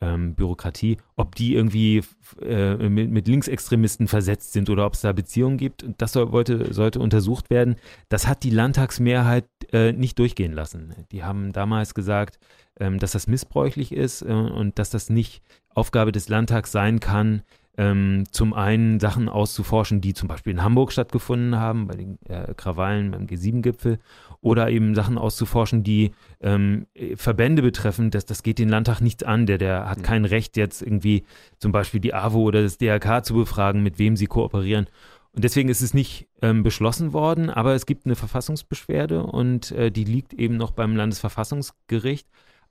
ähm, 0.00 0.34
Bürokratie, 0.34 0.98
ob 1.14 1.36
die 1.36 1.54
irgendwie 1.54 2.02
äh, 2.42 2.88
mit, 2.88 3.10
mit, 3.10 3.28
Linksextremisten 3.28 4.08
versetzt 4.08 4.52
sind 4.52 4.68
oder 4.68 4.86
ob 4.86 4.94
es 4.94 5.02
da 5.02 5.12
Beziehungen 5.12 5.56
gibt. 5.56 5.86
Das 5.98 6.12
soll, 6.12 6.32
wollte, 6.32 6.74
sollte 6.74 6.98
untersucht 6.98 7.48
werden. 7.48 7.76
Das 8.08 8.26
hat 8.26 8.42
die 8.42 8.50
Landtagsmehrheit 8.50 9.46
äh, 9.72 9.92
nicht 9.92 10.18
durchgehen 10.18 10.52
lassen. 10.52 10.94
Die 11.12 11.22
haben 11.22 11.52
damals 11.52 11.94
gesagt, 11.94 12.40
ähm, 12.78 12.98
dass 12.98 13.12
das 13.12 13.26
missbräuchlich 13.26 13.92
ist 13.92 14.22
äh, 14.22 14.32
und 14.32 14.78
dass 14.78 14.90
das 14.90 15.08
nicht 15.08 15.42
Aufgabe 15.76 16.12
des 16.12 16.28
Landtags 16.28 16.72
sein 16.72 17.00
kann, 17.00 17.42
ähm, 17.78 18.24
zum 18.30 18.54
einen 18.54 19.00
Sachen 19.00 19.28
auszuforschen, 19.28 20.00
die 20.00 20.14
zum 20.14 20.28
Beispiel 20.28 20.54
in 20.54 20.62
Hamburg 20.62 20.92
stattgefunden 20.92 21.56
haben, 21.56 21.86
bei 21.86 21.94
den 21.96 22.18
äh, 22.26 22.54
Krawallen 22.54 23.10
beim 23.10 23.26
G7-Gipfel, 23.26 23.98
oder 24.40 24.70
eben 24.70 24.94
Sachen 24.94 25.18
auszuforschen, 25.18 25.82
die 25.82 26.12
ähm, 26.40 26.86
Verbände 27.16 27.62
betreffen. 27.62 28.10
Das, 28.10 28.24
das 28.24 28.42
geht 28.42 28.58
den 28.58 28.68
Landtag 28.68 29.00
nichts 29.00 29.24
an. 29.24 29.46
Der, 29.46 29.58
der 29.58 29.90
hat 29.90 30.02
kein 30.02 30.24
Recht, 30.24 30.56
jetzt 30.56 30.80
irgendwie 30.80 31.24
zum 31.58 31.72
Beispiel 31.72 32.00
die 32.00 32.14
AWO 32.14 32.42
oder 32.44 32.62
das 32.62 32.78
DRK 32.78 33.24
zu 33.24 33.34
befragen, 33.34 33.82
mit 33.82 33.98
wem 33.98 34.16
sie 34.16 34.26
kooperieren. 34.26 34.86
Und 35.32 35.44
deswegen 35.44 35.68
ist 35.68 35.82
es 35.82 35.92
nicht 35.92 36.28
ähm, 36.40 36.62
beschlossen 36.62 37.12
worden, 37.12 37.50
aber 37.50 37.74
es 37.74 37.84
gibt 37.84 38.06
eine 38.06 38.16
Verfassungsbeschwerde 38.16 39.22
und 39.22 39.70
äh, 39.72 39.90
die 39.90 40.04
liegt 40.04 40.32
eben 40.32 40.56
noch 40.56 40.70
beim 40.70 40.96
Landesverfassungsgericht. 40.96 42.26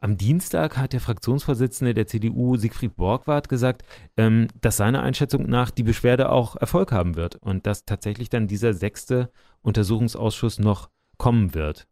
Am 0.06 0.18
Dienstag 0.18 0.78
hat 0.78 0.94
der 0.94 1.02
Fraktionsvorsitzende 1.02 1.96
der 1.96 2.06
CDU, 2.06 2.58
Siegfried 2.58 2.96
Borgward, 2.96 3.50
gesagt, 3.50 3.82
ähm, 4.18 4.50
dass 4.62 4.78
seiner 4.78 5.02
Einschätzung 5.02 5.50
nach 5.50 5.72
die 5.72 5.82
Beschwerde 5.82 6.30
auch 6.30 6.56
Erfolg 6.56 6.92
haben 6.92 7.16
wird 7.16 7.38
und 7.38 7.66
dass 7.66 7.86
tatsächlich 7.86 8.30
dann 8.30 8.46
dieser 8.46 8.76
sechste 8.76 9.32
Untersuchungsausschuss 9.64 10.60
noch 10.60 10.92
kommen 11.18 11.56
wird 11.56 11.88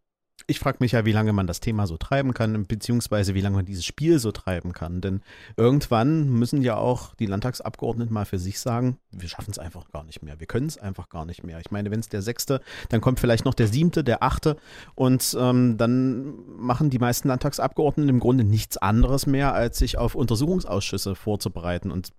ich 0.48 0.60
frage 0.60 0.78
mich 0.80 0.94
ja, 0.94 1.06
wie 1.06 1.12
lange 1.12 1.34
man 1.34 1.48
das 1.48 1.60
Thema 1.60 1.88
so 1.88 1.98
treiben 1.98 2.34
kann, 2.34 2.66
beziehungsweise 2.66 3.34
wie 3.34 3.42
lange 3.42 3.58
man 3.58 3.66
dieses 3.66 3.86
Spiel 3.86 4.20
so 4.20 4.32
treiben 4.32 4.74
kann. 4.74 5.02
Denn 5.02 5.22
irgendwann 5.58 6.30
müssen 6.30 6.62
ja 6.62 6.78
auch 6.78 7.16
die 7.16 7.26
Landtagsabgeordneten 7.26 8.14
mal 8.14 8.26
für 8.26 8.40
sich 8.40 8.60
sagen, 8.60 8.98
wir 9.12 9.30
schaffen 9.30 9.52
es 9.52 9.60
einfach 9.60 9.92
gar 9.92 10.04
nicht 10.04 10.24
mehr. 10.24 10.40
Wir 10.40 10.48
können 10.48 10.68
es 10.68 10.78
einfach 10.78 11.10
gar 11.10 11.26
nicht 11.26 11.44
mehr. 11.44 11.60
Ich 11.60 11.72
meine, 11.72 11.92
wenn 11.92 12.00
es 12.00 12.10
der 12.10 12.22
sechste, 12.22 12.62
dann 12.90 13.02
kommt 13.02 13.20
vielleicht 13.20 13.46
noch 13.46 13.54
der 13.54 13.68
siebte, 13.68 14.04
der 14.04 14.24
achte 14.24 14.58
und 14.96 15.36
ähm, 15.40 15.78
dann 15.78 16.34
machen 16.58 16.90
die 16.90 17.00
meisten 17.00 17.28
Landtagsabgeordneten 17.28 18.10
im 18.10 18.20
Grunde 18.20 18.44
nichts 18.44 18.78
anderes 18.78 19.26
mehr, 19.26 19.54
als 19.54 19.78
sich 19.78 19.98
auf 19.98 20.16
Untersuchungsausschüsse 20.16 21.16
vorzubereiten. 21.16 21.92
Und 21.92 22.12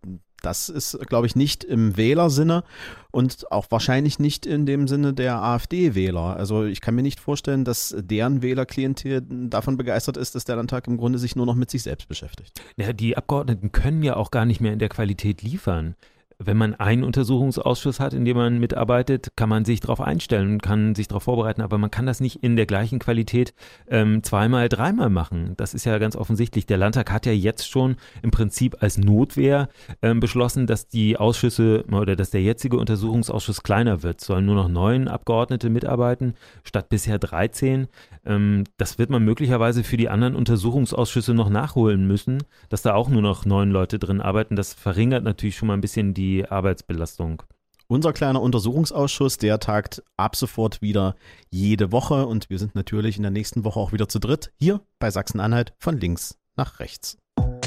Das 0.45 0.69
ist, 0.69 0.99
glaube 1.09 1.27
ich, 1.27 1.37
nicht 1.37 1.65
im 1.65 1.97
Wählersinne 1.97 2.65
und 3.11 3.51
auch 3.51 3.67
wahrscheinlich 3.71 4.19
nicht 4.19 4.47
in 4.47 4.67
dem 4.67 4.89
Sinne 4.89 5.15
der 5.15 5.43
AfD-Wähler. 5.43 6.37
Also 6.37 6.65
ich 6.65 6.81
kann 6.81 6.95
mir 6.95 7.03
nicht 7.03 7.21
vorstellen, 7.21 7.65
dass 7.65 7.95
deren 7.99 8.43
Wählerklientel 8.43 9.23
davon 9.49 9.77
begeistert 9.77 10.17
ist, 10.17 10.35
dass 10.35 10.45
der 10.45 10.57
Landtag 10.57 10.87
im 10.87 10.97
Grunde 10.97 11.19
sich 11.19 11.37
nur 11.37 11.47
noch 11.47 11.55
mit 11.55 11.71
sich 11.71 11.83
selbst 11.83 12.09
beschäftigt. 12.09 12.61
Ja, 12.77 12.93
die 12.93 13.17
Abgeordneten 13.17 13.73
können 13.73 14.03
ja 14.03 14.17
auch 14.17 14.31
gar 14.31 14.45
nicht 14.45 14.61
mehr 14.61 14.73
in 14.73 14.79
der 14.79 14.89
Qualität 14.89 15.43
liefern 15.43 15.97
wenn 16.47 16.57
man 16.57 16.75
einen 16.75 17.05
Untersuchungsausschuss 17.05 18.01
hat, 18.01 18.15
in 18.15 18.25
dem 18.25 18.37
man 18.37 18.59
mitarbeitet, 18.59 19.33
kann 19.37 19.49
man 19.49 19.65
sich 19.65 19.81
darauf 19.81 20.01
einstellen 20.01 20.53
und 20.53 20.63
kann 20.63 20.95
sich 20.95 21.09
darauf 21.09 21.25
vorbereiten, 21.25 21.63
aber 21.63 21.79
man 21.79 21.91
kann 21.91 22.07
das 22.07 22.21
nicht 22.21 22.43
in 22.43 22.57
der 22.57 22.67
gleichen 22.67 22.99
Qualität 22.99 23.55
ähm, 23.89 24.23
zweimal, 24.23 24.69
dreimal 24.69 25.11
machen. 25.11 25.55
Das 25.57 25.75
ist 25.75 25.85
ja 25.85 25.99
ganz 25.99 26.17
offensichtlich. 26.17 26.67
Der 26.67 26.79
Landtag 26.79 27.11
hat 27.11 27.27
ja 27.27 27.33
jetzt 27.33 27.69
schon 27.69 27.97
im 28.23 28.31
Prinzip 28.31 28.83
als 28.83 28.99
Notwehr 28.99 29.69
ähm, 30.03 30.21
beschlossen, 30.21 30.67
dass 30.67 30.89
die 30.89 31.17
Ausschüsse 31.17 31.85
oder 31.91 32.17
dass 32.17 32.31
der 32.31 32.43
jetzige 32.43 32.79
Untersuchungsausschuss 32.79 33.63
kleiner 33.63 34.03
wird. 34.03 34.21
Sollen 34.21 34.47
nur 34.47 34.55
noch 34.55 34.69
neun 34.69 35.09
Abgeordnete 35.09 35.71
mitarbeiten, 35.71 36.35
statt 36.65 36.89
bisher 36.89 37.19
13. 37.19 37.89
Ähm, 38.27 38.65
das 38.77 38.99
wird 38.99 39.11
man 39.11 39.25
möglicherweise 39.25 39.85
für 39.85 39.97
die 39.97 40.09
anderen 40.09 40.35
Untersuchungsausschüsse 40.35 41.35
noch 41.35 41.51
nachholen 41.51 42.07
müssen, 42.07 42.43
dass 42.69 42.83
da 42.83 42.95
auch 42.95 43.09
nur 43.09 43.23
noch 43.23 43.45
neun 43.45 43.71
Leute 43.71 43.99
drin 43.99 44.21
arbeiten. 44.21 44.57
Das 44.57 44.75
verringert 44.75 45.25
natürlich 45.25 45.57
schon 45.57 45.69
mal 45.69 45.75
ein 45.75 45.81
bisschen 45.81 46.15
die 46.35 46.49
Arbeitsbelastung. 46.49 47.43
Unser 47.87 48.13
kleiner 48.13 48.41
Untersuchungsausschuss, 48.41 49.37
der 49.37 49.61
tagt 49.61 50.03
ab 50.17 50.37
sofort 50.37 50.81
wieder 50.81 51.17
jede 51.51 51.93
Woche 51.93 52.27
und 52.27 52.49
wir 52.49 52.59
sind 52.59 52.75
natürlich 52.75 53.19
in 53.19 53.23
der 53.23 53.31
nächsten 53.31 53.65
Woche 53.65 53.79
auch 53.79 53.93
wieder 53.93 54.09
zu 54.09 54.19
dritt 54.19 54.51
hier 54.59 54.81
bei 54.99 55.11
Sachsen-Anhalt 55.11 55.75
von 55.79 55.99
links 55.99 56.39
nach 56.57 56.81
rechts. 56.81 57.19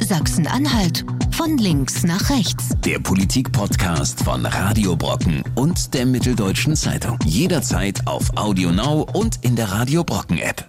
Sachsen-Anhalt 0.02 1.06
von 1.32 1.58
links 1.58 2.04
nach 2.04 2.30
rechts. 2.30 2.70
Der 2.86 3.00
Politik-Podcast 3.00 4.24
von 4.24 4.46
Radio 4.46 4.96
Brocken 4.96 5.44
und 5.56 5.94
der 5.94 6.06
Mitteldeutschen 6.06 6.76
Zeitung. 6.76 7.20
Jederzeit 7.26 8.06
auf 8.08 8.36
Audio 8.38 8.72
Now 8.72 9.08
und 9.14 9.44
in 9.44 9.56
der 9.56 9.72
Radio 9.72 10.04
Brocken 10.04 10.40
App. 10.40 10.66